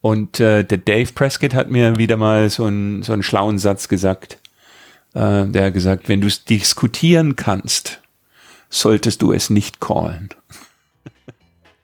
Und 0.00 0.40
äh, 0.40 0.64
der 0.64 0.78
Dave 0.78 1.12
Prescott 1.12 1.52
hat 1.52 1.70
mir 1.70 1.96
wieder 1.96 2.16
mal 2.16 2.48
so, 2.48 2.64
ein, 2.66 3.02
so 3.02 3.12
einen 3.12 3.24
schlauen 3.24 3.58
Satz 3.58 3.88
gesagt. 3.88 4.38
Äh, 5.14 5.46
der 5.46 5.66
hat 5.66 5.74
gesagt, 5.74 6.08
wenn 6.08 6.20
du 6.20 6.28
es 6.28 6.44
diskutieren 6.44 7.34
kannst, 7.34 7.99
solltest 8.70 9.20
du 9.20 9.32
es 9.32 9.50
nicht 9.50 9.80
callen. 9.80 10.30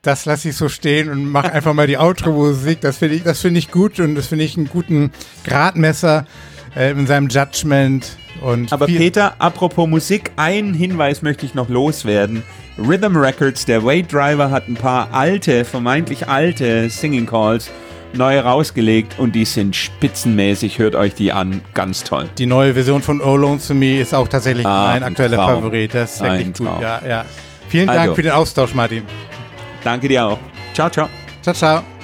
Das 0.03 0.25
lasse 0.25 0.51
ich 0.51 0.57
so 0.57 0.69
stehen 0.69 1.11
und 1.11 1.29
mache 1.31 1.53
einfach 1.53 1.75
mal 1.75 1.89
die 1.89 1.99
Outro-Musik. 1.99 2.81
Das 2.81 2.99
finde 2.99 3.17
ich, 3.17 3.25
das 3.25 3.41
finde 3.41 3.59
ich 3.59 3.73
gut 3.73 3.99
und 3.99 4.15
das 4.15 4.29
finde 4.29 4.45
ich 4.45 4.57
einen 4.57 4.69
guten 4.69 5.11
Gradmesser 5.45 6.27
äh, 6.77 6.93
in 6.93 7.09
seinem 7.09 7.29
Judgment. 7.29 8.17
Und 8.41 8.73
Aber 8.73 8.87
Peter, 8.87 9.35
apropos 9.41 9.89
Musik, 9.89 10.31
einen 10.37 10.75
Hinweis 10.75 11.23
möchte 11.23 11.45
ich 11.45 11.55
noch 11.55 11.69
loswerden. 11.69 12.45
Rhythm 12.79 13.17
Records, 13.17 13.65
der 13.65 13.83
Wade 13.83 14.05
Driver 14.05 14.51
hat 14.51 14.69
ein 14.69 14.75
paar 14.75 15.13
alte, 15.13 15.65
vermeintlich 15.65 16.29
alte 16.29 16.89
Singing 16.89 17.27
Calls 17.27 17.71
neu 18.15 18.39
rausgelegt 18.41 19.19
und 19.19 19.35
die 19.35 19.45
sind 19.45 19.75
spitzenmäßig. 19.75 20.79
Hört 20.79 20.95
euch 20.95 21.15
die 21.15 21.33
an, 21.33 21.61
ganz 21.75 22.05
toll. 22.05 22.29
Die 22.39 22.47
neue 22.47 22.75
Version 22.75 23.03
von 23.03 23.21
Oh 23.21 23.37
Lonesome 23.37 23.81
Me 23.81 24.01
ist 24.01 24.15
auch 24.15 24.29
tatsächlich 24.29 24.67
ah, 24.67 24.89
mein 24.93 25.03
aktueller 25.03 25.37
Traum. 25.37 25.63
Favorit. 25.63 25.95
Das 25.95 26.17
ist 26.17 26.23
wirklich 26.23 26.55
gut. 26.55 26.69
Ja, 26.81 27.03
ja. 27.07 27.25
Vielen 27.69 27.87
Dank 27.89 28.01
also. 28.01 28.15
für 28.15 28.23
den 28.23 28.33
Austausch, 28.33 28.75
Martin. 28.75 29.03
Danke 29.83 30.09
dir 30.09 30.27
auch. 30.27 30.39
Ciao, 30.75 30.91
ciao. 30.91 31.09
Ciao, 31.43 31.55
ciao. 31.55 31.96